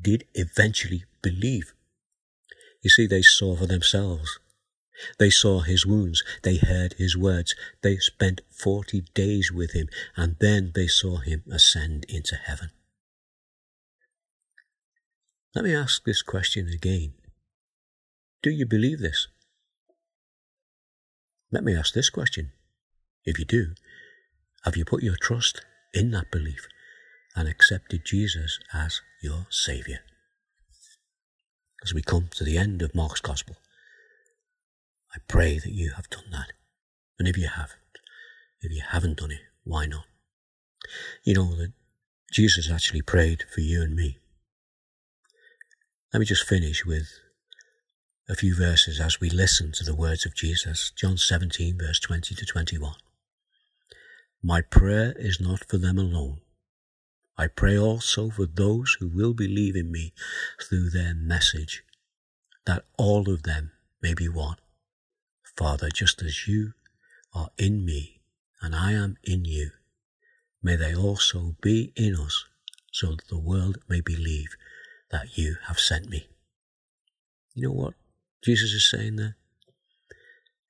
did 0.00 0.24
eventually 0.34 1.04
believe. 1.22 1.72
You 2.82 2.90
see, 2.90 3.06
they 3.06 3.22
saw 3.22 3.56
for 3.56 3.66
themselves. 3.66 4.38
They 5.18 5.30
saw 5.30 5.60
his 5.60 5.86
wounds. 5.86 6.22
They 6.42 6.56
heard 6.56 6.94
his 6.94 7.16
words. 7.16 7.54
They 7.82 7.96
spent 7.96 8.42
40 8.50 9.04
days 9.14 9.50
with 9.50 9.72
him, 9.72 9.88
and 10.16 10.36
then 10.40 10.72
they 10.74 10.86
saw 10.86 11.18
him 11.18 11.42
ascend 11.50 12.04
into 12.08 12.36
heaven. 12.36 12.70
Let 15.54 15.64
me 15.64 15.74
ask 15.74 16.04
this 16.04 16.22
question 16.22 16.68
again. 16.68 17.14
Do 18.42 18.50
you 18.50 18.66
believe 18.66 19.00
this? 19.00 19.28
Let 21.52 21.64
me 21.64 21.76
ask 21.76 21.92
this 21.92 22.08
question. 22.08 22.52
If 23.26 23.38
you 23.38 23.44
do, 23.44 23.74
have 24.64 24.74
you 24.74 24.86
put 24.86 25.02
your 25.02 25.16
trust 25.16 25.60
in 25.92 26.10
that 26.12 26.30
belief 26.30 26.66
and 27.36 27.46
accepted 27.46 28.06
Jesus 28.06 28.58
as 28.72 29.02
your 29.22 29.46
Saviour? 29.50 29.98
As 31.84 31.92
we 31.92 32.00
come 32.00 32.28
to 32.36 32.44
the 32.44 32.56
end 32.56 32.80
of 32.80 32.94
Mark's 32.94 33.20
Gospel, 33.20 33.56
I 35.14 35.18
pray 35.28 35.58
that 35.58 35.72
you 35.72 35.92
have 35.96 36.08
done 36.08 36.30
that. 36.32 36.52
And 37.18 37.28
if 37.28 37.36
you 37.36 37.48
haven't, 37.48 37.98
if 38.62 38.72
you 38.72 38.82
haven't 38.90 39.18
done 39.18 39.32
it, 39.32 39.42
why 39.62 39.84
not? 39.84 40.06
You 41.22 41.34
know 41.34 41.54
that 41.56 41.72
Jesus 42.32 42.70
actually 42.70 43.02
prayed 43.02 43.44
for 43.54 43.60
you 43.60 43.82
and 43.82 43.94
me. 43.94 44.16
Let 46.14 46.20
me 46.20 46.26
just 46.26 46.48
finish 46.48 46.86
with 46.86 47.08
a 48.28 48.36
few 48.36 48.54
verses 48.54 49.00
as 49.00 49.20
we 49.20 49.28
listen 49.28 49.72
to 49.72 49.84
the 49.84 49.94
words 49.94 50.24
of 50.24 50.34
Jesus. 50.34 50.92
John 50.96 51.16
17, 51.16 51.76
verse 51.78 51.98
20 51.98 52.34
to 52.36 52.46
21. 52.46 52.94
My 54.42 54.60
prayer 54.60 55.12
is 55.16 55.40
not 55.40 55.68
for 55.68 55.76
them 55.76 55.98
alone. 55.98 56.40
I 57.36 57.48
pray 57.48 57.76
also 57.76 58.30
for 58.30 58.46
those 58.46 58.96
who 59.00 59.08
will 59.08 59.34
believe 59.34 59.74
in 59.74 59.90
me 59.90 60.12
through 60.60 60.90
their 60.90 61.14
message, 61.14 61.82
that 62.64 62.84
all 62.96 63.28
of 63.28 63.42
them 63.42 63.72
may 64.00 64.14
be 64.14 64.28
one. 64.28 64.56
Father, 65.56 65.88
just 65.88 66.22
as 66.22 66.46
you 66.46 66.74
are 67.34 67.50
in 67.58 67.84
me 67.84 68.20
and 68.60 68.76
I 68.76 68.92
am 68.92 69.16
in 69.24 69.44
you, 69.44 69.70
may 70.62 70.76
they 70.76 70.94
also 70.94 71.56
be 71.60 71.92
in 71.96 72.14
us, 72.14 72.44
so 72.92 73.08
that 73.16 73.28
the 73.28 73.38
world 73.38 73.78
may 73.88 74.00
believe 74.00 74.50
that 75.10 75.36
you 75.36 75.56
have 75.66 75.80
sent 75.80 76.08
me. 76.08 76.28
You 77.54 77.64
know 77.64 77.72
what 77.72 77.94
Jesus 78.42 78.72
is 78.72 78.90
saying 78.90 79.16
there? 79.16 79.36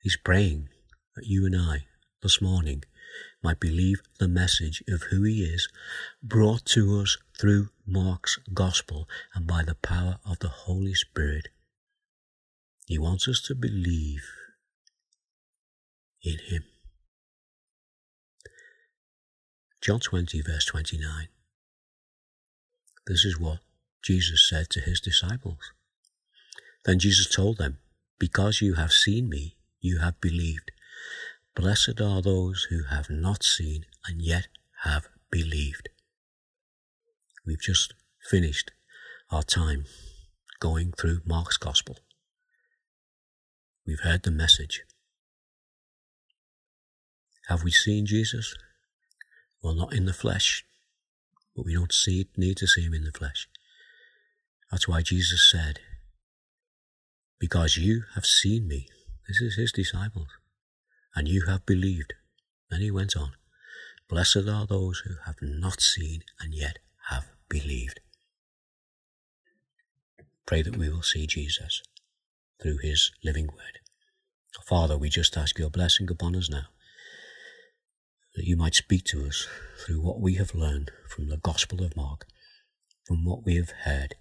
He's 0.02 0.16
praying 0.16 0.68
that 1.16 1.26
you 1.26 1.46
and 1.46 1.56
I, 1.56 1.86
this 2.22 2.40
morning, 2.42 2.84
might 3.42 3.60
believe 3.60 4.02
the 4.18 4.28
message 4.28 4.82
of 4.88 5.04
who 5.04 5.22
he 5.22 5.42
is, 5.42 5.68
brought 6.22 6.64
to 6.66 7.00
us 7.00 7.16
through 7.40 7.68
Mark's 7.86 8.38
gospel 8.52 9.08
and 9.34 9.46
by 9.46 9.62
the 9.62 9.74
power 9.74 10.18
of 10.24 10.38
the 10.40 10.48
Holy 10.48 10.94
Spirit. 10.94 11.48
He 12.86 12.98
wants 12.98 13.26
us 13.26 13.40
to 13.42 13.54
believe 13.54 14.24
in 16.22 16.38
him. 16.38 16.64
John 19.80 20.00
20, 20.00 20.42
verse 20.42 20.66
29. 20.66 21.28
This 23.06 23.24
is 23.24 23.40
what 23.40 23.60
Jesus 24.02 24.46
said 24.48 24.68
to 24.70 24.80
his 24.80 25.00
disciples. 25.00 25.72
Then 26.84 26.98
Jesus 26.98 27.28
told 27.28 27.58
them, 27.58 27.78
Because 28.18 28.60
you 28.60 28.74
have 28.74 28.92
seen 28.92 29.28
me, 29.28 29.56
you 29.80 29.98
have 29.98 30.20
believed. 30.20 30.72
Blessed 31.54 32.00
are 32.00 32.22
those 32.22 32.66
who 32.70 32.84
have 32.84 33.10
not 33.10 33.42
seen 33.44 33.84
and 34.06 34.22
yet 34.22 34.48
have 34.84 35.08
believed. 35.30 35.88
We've 37.46 37.60
just 37.60 37.94
finished 38.30 38.70
our 39.30 39.42
time 39.42 39.84
going 40.60 40.92
through 40.92 41.20
Mark's 41.24 41.56
Gospel. 41.56 41.98
We've 43.86 44.00
heard 44.00 44.22
the 44.22 44.30
message. 44.30 44.82
Have 47.48 47.64
we 47.64 47.70
seen 47.70 48.06
Jesus? 48.06 48.54
Well, 49.62 49.74
not 49.74 49.92
in 49.92 50.06
the 50.06 50.12
flesh, 50.12 50.64
but 51.54 51.64
we 51.64 51.74
don't 51.74 51.92
see, 51.92 52.28
need 52.36 52.56
to 52.58 52.66
see 52.66 52.82
him 52.82 52.94
in 52.94 53.04
the 53.04 53.12
flesh. 53.12 53.48
That's 54.70 54.88
why 54.88 55.02
Jesus 55.02 55.50
said, 55.50 55.80
Because 57.42 57.76
you 57.76 58.04
have 58.14 58.24
seen 58.24 58.68
me, 58.68 58.86
this 59.26 59.40
is 59.40 59.56
his 59.56 59.72
disciples, 59.72 60.28
and 61.16 61.26
you 61.26 61.46
have 61.46 61.66
believed. 61.66 62.12
Then 62.70 62.82
he 62.82 62.92
went 62.92 63.16
on, 63.16 63.32
Blessed 64.08 64.46
are 64.48 64.64
those 64.64 65.00
who 65.00 65.14
have 65.26 65.34
not 65.42 65.80
seen 65.80 66.22
and 66.38 66.54
yet 66.54 66.78
have 67.08 67.26
believed. 67.48 67.98
Pray 70.46 70.62
that 70.62 70.76
we 70.76 70.88
will 70.88 71.02
see 71.02 71.26
Jesus 71.26 71.82
through 72.62 72.78
his 72.78 73.10
living 73.24 73.48
word. 73.48 73.80
Father, 74.64 74.96
we 74.96 75.08
just 75.08 75.36
ask 75.36 75.58
your 75.58 75.68
blessing 75.68 76.08
upon 76.12 76.36
us 76.36 76.48
now, 76.48 76.66
that 78.36 78.46
you 78.46 78.54
might 78.54 78.76
speak 78.76 79.02
to 79.06 79.26
us 79.26 79.48
through 79.84 80.00
what 80.00 80.20
we 80.20 80.34
have 80.34 80.54
learned 80.54 80.92
from 81.08 81.28
the 81.28 81.38
Gospel 81.38 81.82
of 81.82 81.96
Mark, 81.96 82.24
from 83.04 83.24
what 83.24 83.44
we 83.44 83.56
have 83.56 83.70
heard 83.82 84.14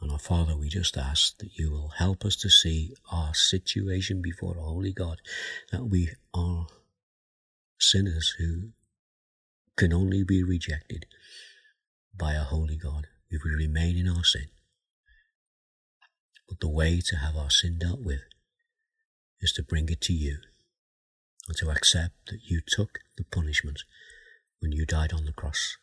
and 0.00 0.10
our 0.10 0.18
Father, 0.18 0.56
we 0.56 0.68
just 0.68 0.96
ask 0.96 1.38
that 1.38 1.56
you 1.56 1.70
will 1.70 1.92
help 1.96 2.24
us 2.24 2.36
to 2.36 2.50
see 2.50 2.94
our 3.10 3.34
situation 3.34 4.20
before 4.20 4.56
a 4.58 4.62
holy 4.62 4.92
God, 4.92 5.20
that 5.72 5.86
we 5.86 6.10
are 6.34 6.66
sinners 7.78 8.34
who 8.38 8.70
can 9.76 9.92
only 9.92 10.22
be 10.22 10.42
rejected 10.42 11.06
by 12.16 12.34
a 12.34 12.40
holy 12.40 12.76
God 12.76 13.06
if 13.30 13.42
we 13.42 13.50
remain 13.50 13.96
in 13.96 14.08
our 14.08 14.24
sin. 14.24 14.46
But 16.48 16.60
the 16.60 16.68
way 16.68 17.00
to 17.00 17.16
have 17.16 17.36
our 17.36 17.50
sin 17.50 17.78
dealt 17.78 18.00
with 18.00 18.20
is 19.40 19.52
to 19.52 19.62
bring 19.62 19.88
it 19.88 20.00
to 20.02 20.12
you 20.12 20.38
and 21.48 21.56
to 21.58 21.70
accept 21.70 22.14
that 22.26 22.40
you 22.44 22.60
took 22.66 23.00
the 23.16 23.24
punishment 23.24 23.82
when 24.60 24.72
you 24.72 24.86
died 24.86 25.12
on 25.12 25.24
the 25.24 25.32
cross 25.32 25.76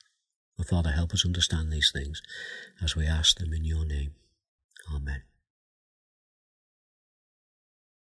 Father, 0.62 0.92
help 0.92 1.14
us 1.14 1.26
understand 1.26 1.72
these 1.72 1.92
things 1.92 2.22
as 2.82 2.96
we 2.96 3.06
ask 3.06 3.38
them 3.38 3.54
in 3.54 3.66
your 3.66 3.86
name. 3.86 4.14
Amen. 4.94 5.24